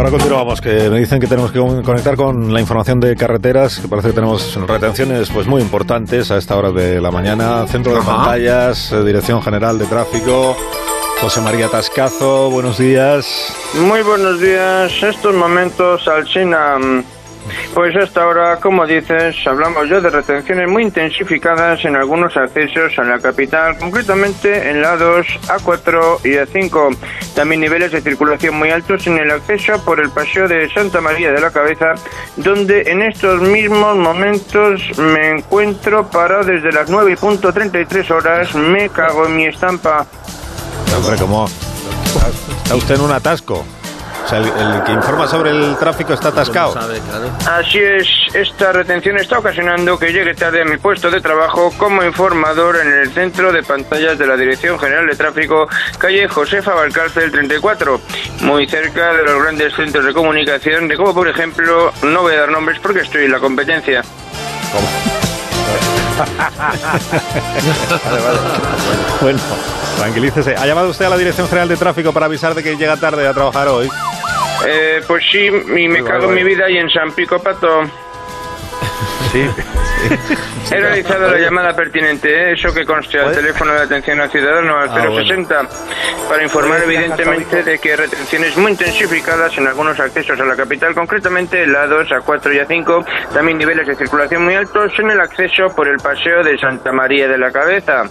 Ahora 0.04 0.18
continuamos, 0.18 0.60
que 0.60 0.90
me 0.90 1.00
dicen 1.00 1.18
que 1.22 1.28
tenemos 1.28 1.54
que 1.54 1.60
conectar 1.60 2.18
con 2.18 2.52
la 2.52 2.60
información 2.60 3.00
de 3.00 3.16
carreteras, 3.16 3.80
que 3.80 3.88
parece 3.88 4.10
que 4.10 4.14
tenemos 4.14 4.54
retenciones 4.68 5.30
pues 5.30 5.48
muy 5.48 5.62
importantes 5.62 6.30
a 6.30 6.38
esta 6.38 6.58
hora 6.58 6.72
de 6.72 7.00
la 7.00 7.10
mañana. 7.10 7.66
Centro 7.68 7.94
de 7.94 8.00
Ajá. 8.00 8.18
pantallas, 8.18 8.92
eh, 8.92 9.02
Dirección 9.02 9.42
General 9.42 9.80
de 9.80 9.86
Tráfico. 9.86 10.58
José 11.22 11.40
María 11.40 11.70
Tascazo, 11.70 12.50
buenos 12.50 12.78
días. 12.78 13.56
Muy 13.76 14.02
buenos 14.02 14.42
días. 14.42 14.92
Estos 15.02 15.34
momentos, 15.34 16.06
Alsina. 16.10 16.76
Pues 17.74 17.96
hasta 17.96 18.24
ahora, 18.24 18.58
como 18.58 18.86
dices, 18.86 19.36
hablamos 19.46 19.90
ya 19.90 20.00
de 20.00 20.10
retenciones 20.10 20.70
muy 20.70 20.84
intensificadas 20.84 21.84
en 21.86 21.96
algunos 21.96 22.36
accesos 22.38 22.98
a 22.98 23.04
la 23.04 23.20
capital, 23.20 23.78
concretamente 23.78 24.70
en 24.70 24.82
la 24.82 24.96
2, 24.96 25.26
A4 25.48 26.20
y 26.24 26.30
A5. 26.34 26.98
También 27.36 27.62
niveles 27.62 27.92
de 27.92 28.02
circulación 28.02 28.56
muy 28.56 28.70
altos 28.70 29.08
en 29.08 29.18
el 29.18 29.32
acceso 29.32 29.84
por 29.84 30.00
el 30.00 30.10
paseo 30.12 30.48
de 30.48 30.70
Santa 30.70 31.02
María 31.02 31.32
de 31.32 31.42
la 31.42 31.52
Cabeza, 31.52 31.94
donde 32.38 32.84
en 32.84 33.02
estos 33.02 33.42
mismos 33.42 33.96
momentos 33.96 34.82
me 34.98 35.32
encuentro 35.32 36.08
para 36.10 36.44
desde 36.44 36.72
las 36.72 36.90
9 36.90 37.14
y 37.14 37.16
punto 37.16 37.52
33 37.52 38.12
horas. 38.12 38.56
Me 38.56 38.90
cago 38.90 39.26
en 39.26 39.36
mi 39.36 39.46
estampa. 39.46 40.06
Hombre, 40.96 41.18
¿cómo? 41.18 41.48
Está 42.64 42.76
usted 42.76 42.96
en 42.96 43.02
un 43.02 43.12
atasco. 43.12 43.64
O 44.24 44.28
sea, 44.28 44.38
el, 44.38 44.46
el 44.46 44.84
que 44.84 44.92
informa 44.94 45.28
sobre 45.28 45.52
el 45.52 45.76
tráfico 45.78 46.14
está 46.14 46.30
atascado. 46.30 46.74
Así 47.50 47.80
es, 47.80 48.08
esta 48.34 48.72
retención 48.72 49.18
está 49.18 49.40
ocasionando 49.40 49.98
que 50.00 50.14
llegue 50.14 50.34
tarde 50.34 50.62
a 50.62 50.66
mi 50.66 50.78
puesto 50.78 51.12
de 51.12 51.20
trabajo 51.20 51.72
como 51.78 52.04
informador 52.04 52.78
en 52.78 52.92
el 52.94 53.12
centro 53.12 53.52
de 53.52 53.64
pantallas 53.64 54.18
de 54.18 54.26
la 54.26 54.38
Dirección 54.38 54.80
General 54.80 55.06
de 55.08 55.16
Tráfico, 55.16 55.68
calle 55.98 56.28
Josefa 56.28 56.74
Valcárcel 56.74 57.32
34, 57.32 58.00
muy 58.42 58.66
cerca 58.68 59.14
de 59.14 59.24
los 59.24 59.42
grandes 59.42 59.74
centros 59.76 60.06
de 60.06 60.14
comunicación, 60.14 60.88
de 60.88 60.96
como 60.96 61.14
por 61.14 61.28
ejemplo, 61.28 61.92
no 62.04 62.22
voy 62.22 62.36
a 62.36 62.42
dar 62.42 62.52
nombres 62.52 62.80
porque 62.80 63.02
estoy 63.02 63.26
en 63.26 63.32
la 63.32 63.40
competencia. 63.40 64.02
Vale, 68.06 68.22
vale. 68.22 68.40
Bueno, 69.22 69.40
tranquilícese. 69.98 70.56
¿Ha 70.56 70.66
llamado 70.66 70.90
usted 70.90 71.06
a 71.06 71.10
la 71.10 71.18
Dirección 71.18 71.48
General 71.48 71.68
de 71.68 71.78
Tráfico 71.78 72.12
para 72.14 72.26
avisar 72.28 72.54
de 72.54 72.64
que 72.64 72.76
llega 72.76 72.98
tarde 72.98 73.28
a 73.28 73.34
trabajar 73.34 73.68
hoy? 73.68 73.90
Eh, 74.66 75.02
pues 75.08 75.24
sí, 75.32 75.48
y 75.48 75.88
me 75.88 76.04
cago 76.04 76.30
en 76.30 76.36
mi 76.36 76.44
vida 76.44 76.70
y 76.70 76.78
en 76.78 76.90
San 76.90 77.12
Pico 77.12 77.40
Pato. 77.40 77.84
Sí. 79.32 79.50
He 80.72 80.80
realizado 80.80 81.30
la 81.30 81.38
llamada 81.40 81.76
pertinente, 81.76 82.30
¿eh? 82.30 82.54
eso 82.54 82.74
que 82.74 82.86
conste 82.86 83.20
al 83.20 83.34
teléfono 83.34 83.74
de 83.74 83.82
atención 83.82 84.20
al 84.22 84.32
ciudadano 84.32 84.78
al 84.78 84.90
Ah, 84.90 85.08
bueno. 85.10 85.16
060, 85.24 85.62
para 86.30 86.44
informar 86.44 86.82
evidentemente 86.84 87.64
de 87.64 87.78
que 87.80 87.96
retenciones 87.96 88.56
muy 88.58 88.72
intensificadas 88.72 89.58
en 89.58 89.68
algunos 89.68 90.00
accesos 90.00 90.40
a 90.40 90.46
la 90.46 90.56
capital, 90.56 90.94
concretamente 90.94 91.66
la 91.68 91.86
2, 91.88 92.12
a 92.12 92.22
4 92.22 92.54
y 92.54 92.60
a 92.60 92.66
5, 92.66 93.06
también 93.34 93.58
niveles 93.58 93.88
de 93.88 93.96
circulación 93.96 94.44
muy 94.46 94.56
altos 94.56 94.92
en 95.00 95.12
el 95.12 95.20
acceso 95.20 95.68
por 95.76 95.88
el 95.88 95.98
paseo 95.98 96.44
de 96.44 96.58
Santa 96.58 96.92
María 96.92 97.28
de 97.28 97.38
la 97.38 97.52
Cabeza. 97.52 98.04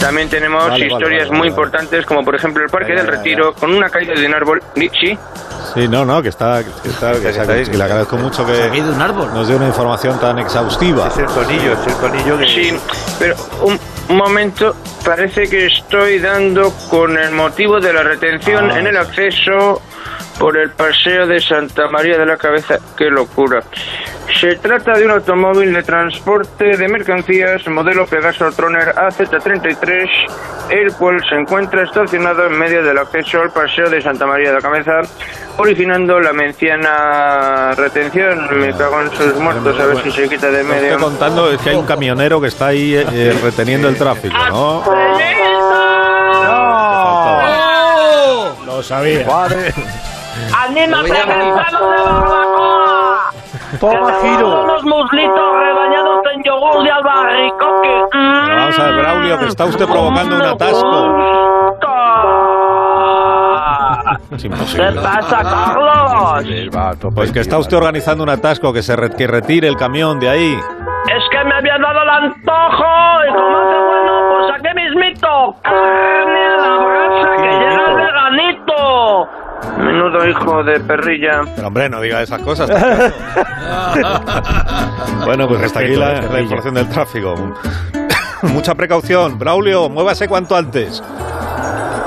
También 0.00 0.28
tenemos 0.28 0.68
Vale, 0.68 0.86
historias 0.86 1.24
vale, 1.28 1.30
muy 1.30 1.38
vale. 1.40 1.50
importantes 1.50 2.06
como 2.06 2.24
por 2.24 2.36
ejemplo 2.36 2.62
el 2.62 2.70
Parque 2.70 2.92
del. 2.94 3.06
Retiro 3.08 3.52
con 3.54 3.74
una 3.74 3.88
caída 3.88 4.12
de 4.14 4.26
un 4.26 4.34
árbol. 4.34 4.62
¿Sí? 4.76 5.18
Sí, 5.74 5.88
no, 5.88 6.04
no, 6.04 6.22
que 6.22 6.28
está, 6.28 6.62
que 6.82 6.88
está, 6.88 7.12
que, 7.12 7.28
está 7.28 7.52
ahí. 7.52 7.64
que 7.64 7.76
le 7.76 7.84
agradezco 7.84 8.16
mucho 8.16 8.46
que 8.46 8.52
un 8.80 9.00
árbol. 9.02 9.32
nos 9.34 9.48
dé 9.48 9.56
una 9.56 9.66
información 9.66 10.18
tan 10.20 10.38
exhaustiva. 10.38 11.08
Es 11.08 11.18
el 11.18 11.27
es 11.36 11.86
el 11.86 11.94
tonillo 12.00 12.36
de... 12.36 12.46
Sí, 12.46 12.72
pero 13.18 13.34
un, 13.62 13.78
un 14.08 14.16
momento, 14.16 14.74
parece 15.04 15.48
que 15.48 15.66
estoy 15.66 16.18
dando 16.18 16.72
con 16.90 17.16
el 17.16 17.30
motivo 17.32 17.80
de 17.80 17.92
la 17.92 18.02
retención 18.02 18.70
Ah. 18.70 18.78
en 18.78 18.86
el 18.86 18.96
acceso 18.96 19.80
por 20.38 20.56
el 20.56 20.70
paseo 20.70 21.26
de 21.26 21.40
Santa 21.40 21.88
María 21.88 22.18
de 22.18 22.26
la 22.26 22.36
Cabeza. 22.36 22.78
¡Qué 22.96 23.06
locura! 23.10 23.62
Se 24.40 24.56
trata 24.56 24.92
de 24.92 25.04
un 25.04 25.10
automóvil 25.10 25.72
de 25.72 25.82
transporte 25.82 26.76
de 26.76 26.88
mercancías 26.88 27.66
modelo 27.66 28.06
Pegaso 28.06 28.50
Troner 28.52 28.94
AZ33, 28.94 30.08
el 30.70 30.92
cual 30.92 31.24
se 31.28 31.34
encuentra 31.34 31.82
estacionado 31.82 32.46
en 32.46 32.58
medio 32.58 32.82
del 32.82 32.98
acceso 32.98 33.40
al 33.40 33.50
paseo 33.50 33.88
de 33.88 34.02
Santa 34.02 34.26
María 34.26 34.48
de 34.48 34.54
la 34.56 34.60
Cabeza, 34.60 35.00
originando 35.56 36.20
la 36.20 36.32
menciana 36.32 37.72
retención. 37.74 38.60
Me 38.60 38.72
cago 38.76 39.00
en 39.00 39.10
sus 39.10 39.34
muertos, 39.36 39.80
a 39.80 39.86
ver 39.86 40.02
si 40.02 40.10
se 40.12 40.28
quita 40.28 40.50
de 40.50 40.62
Lo 40.62 40.68
que 40.68 40.74
medio. 40.74 40.92
estoy 40.92 41.02
contando 41.02 41.50
es 41.50 41.60
que 41.60 41.70
hay 41.70 41.76
un 41.76 41.86
camionero 41.86 42.40
que 42.40 42.48
está 42.48 42.66
ahí 42.68 42.94
eh, 42.94 43.36
reteniendo 43.42 43.88
el 43.88 43.96
tráfico, 43.96 44.36
¿no? 44.50 44.84
Lo 48.78 48.82
sabía. 48.84 49.26
Padre. 49.26 49.74
¡Anímate, 50.56 51.10
a 51.18 51.26
ventano 51.26 51.90
de 51.90 51.96
barbacoa! 52.04 53.30
Toma, 53.80 54.12
Que 54.20 54.28
giro. 54.28 54.62
unos 54.62 54.84
muslitos 54.84 55.52
rebañados 55.58 56.20
en 56.32 56.42
yogur 56.44 56.84
de 56.84 56.90
albaricoque. 56.92 58.02
Pero 58.12 58.56
vamos 58.56 58.78
a 58.78 58.82
ver, 58.84 58.94
Braulio, 58.94 59.38
que 59.40 59.46
está 59.46 59.64
usted 59.64 59.84
provocando 59.86 60.36
un 60.36 60.42
atasco. 60.42 61.16
Es 64.30 64.42
¿Qué 64.74 64.92
pasa, 65.02 65.38
Carlos? 65.42 66.44
Pues 67.16 67.32
que 67.32 67.40
está 67.40 67.58
usted 67.58 67.76
organizando 67.76 68.22
un 68.22 68.30
atasco, 68.30 68.72
que 68.72 68.82
se 68.84 68.94
re- 68.94 69.10
que 69.10 69.26
retire 69.26 69.66
el 69.66 69.76
camión 69.76 70.20
de 70.20 70.28
ahí. 70.28 70.54
Es 70.54 71.24
que 71.32 71.44
me 71.44 71.54
había 71.56 71.78
dado 71.78 72.00
el 72.02 72.10
antojo 72.10 72.84
y 73.28 73.32
como 73.34 73.58
hace 73.58 73.78
bueno, 73.88 74.12
pues 74.30 74.50
aquí 74.54 74.68
mismito. 74.76 75.56
Carne 75.62 76.46
a 76.46 76.56
la 76.58 76.78
brasa 76.78 77.42
que 77.42 77.48
llega. 77.48 77.87
Menudo 80.10 80.28
hijo 80.28 80.64
de 80.64 80.80
perrilla. 80.80 81.42
Pero 81.54 81.68
hombre, 81.68 81.88
no 81.88 82.00
diga 82.00 82.22
esas 82.22 82.40
cosas. 82.40 82.68
bueno, 85.24 85.48
pues 85.48 85.62
hasta 85.62 85.80
aquí 85.80 85.96
la, 85.96 86.20
la 86.22 86.40
información 86.40 86.74
del 86.74 86.88
tráfico. 86.88 87.54
Mucha 88.42 88.74
precaución. 88.74 89.38
Braulio, 89.38 89.88
muévase 89.88 90.28
cuanto 90.28 90.56
antes. 90.56 91.02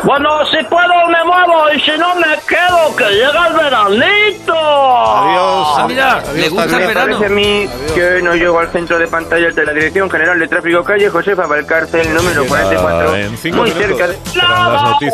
Bueno, 0.03 0.29
si 0.47 0.57
puedo 0.65 0.87
me 1.09 1.23
muevo 1.23 1.71
y 1.75 1.79
si 1.79 1.91
no 1.91 2.15
me 2.15 2.35
quedo, 2.47 2.95
que 2.95 3.05
llega 3.13 3.47
el 3.47 3.53
veranito. 3.53 4.53
Adiós. 4.55 5.67
Ah, 5.77 5.85
mira, 5.87 6.23
le 6.33 6.49
gusta 6.49 6.65
el 6.65 6.71
Me 6.71 6.87
verano. 6.87 7.05
parece 7.19 7.25
a 7.27 7.29
mí 7.29 7.69
que 7.93 8.03
hoy 8.15 8.23
no 8.23 8.33
llego 8.33 8.57
al 8.59 8.71
centro 8.71 8.97
de 8.97 9.07
pantallas 9.07 9.53
de 9.53 9.63
la 9.63 9.73
Dirección 9.73 10.09
General 10.09 10.39
de 10.39 10.47
Tráfico, 10.47 10.83
calle 10.83 11.07
Josefa 11.09 11.45
Valcárcel, 11.45 12.13
número 12.15 12.45
44, 12.47 13.15
En 13.15 13.37
cinco 13.37 13.57
muy 13.57 13.69
minutos 13.73 13.97
cerca 13.97 14.07
de... 14.07 14.19
las 14.41 14.83
noticias 14.83 15.13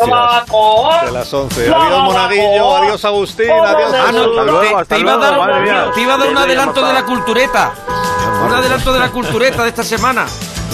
de 1.04 1.12
las 1.12 1.34
11. 1.34 1.62
Adiós, 1.74 2.02
Monaguillo. 2.04 2.76
Adiós, 2.78 3.04
Agustín. 3.04 3.50
Adiós, 3.50 3.92
Ah, 3.94 4.10
no. 4.12 4.20
Hasta 4.22 4.42
luego, 4.44 4.60
te, 4.60 4.74
hasta 4.74 4.94
te 4.94 5.00
iba 5.00 5.12
a 5.12 5.16
dar, 5.18 5.92
te 5.92 6.00
iba 6.00 6.14
a 6.14 6.16
dar 6.16 6.28
un 6.28 6.38
adelanto 6.38 6.86
de 6.86 6.92
la 6.94 7.02
cultureta. 7.04 7.72
Un 8.46 8.54
adelanto 8.54 8.92
de 8.92 8.98
la 9.00 9.10
cultureta 9.10 9.62
de 9.64 9.68
esta 9.68 9.82
semana. 9.84 10.24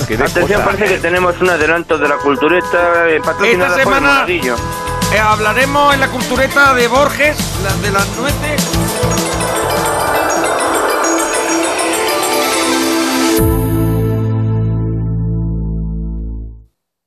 Qué 0.06 0.14
Atención, 0.14 0.60
cosa. 0.60 0.64
parece 0.64 0.94
que 0.94 1.00
tenemos 1.00 1.40
un 1.40 1.48
adelanto 1.50 1.96
de 1.98 2.08
la 2.08 2.16
cultureta 2.16 3.08
eh, 3.08 3.20
patrocinada 3.24 3.70
Esta 3.76 3.84
por 3.84 3.94
semana- 3.94 4.12
Monaguillo. 4.14 4.56
Eh, 5.12 5.18
hablaremos 5.18 5.94
en 5.94 6.00
la 6.00 6.08
cultureta 6.08 6.74
de 6.74 6.88
Borges, 6.88 7.36
la 7.62 7.72
de 7.82 7.90
las 7.92 8.06
nueces, 8.16 8.62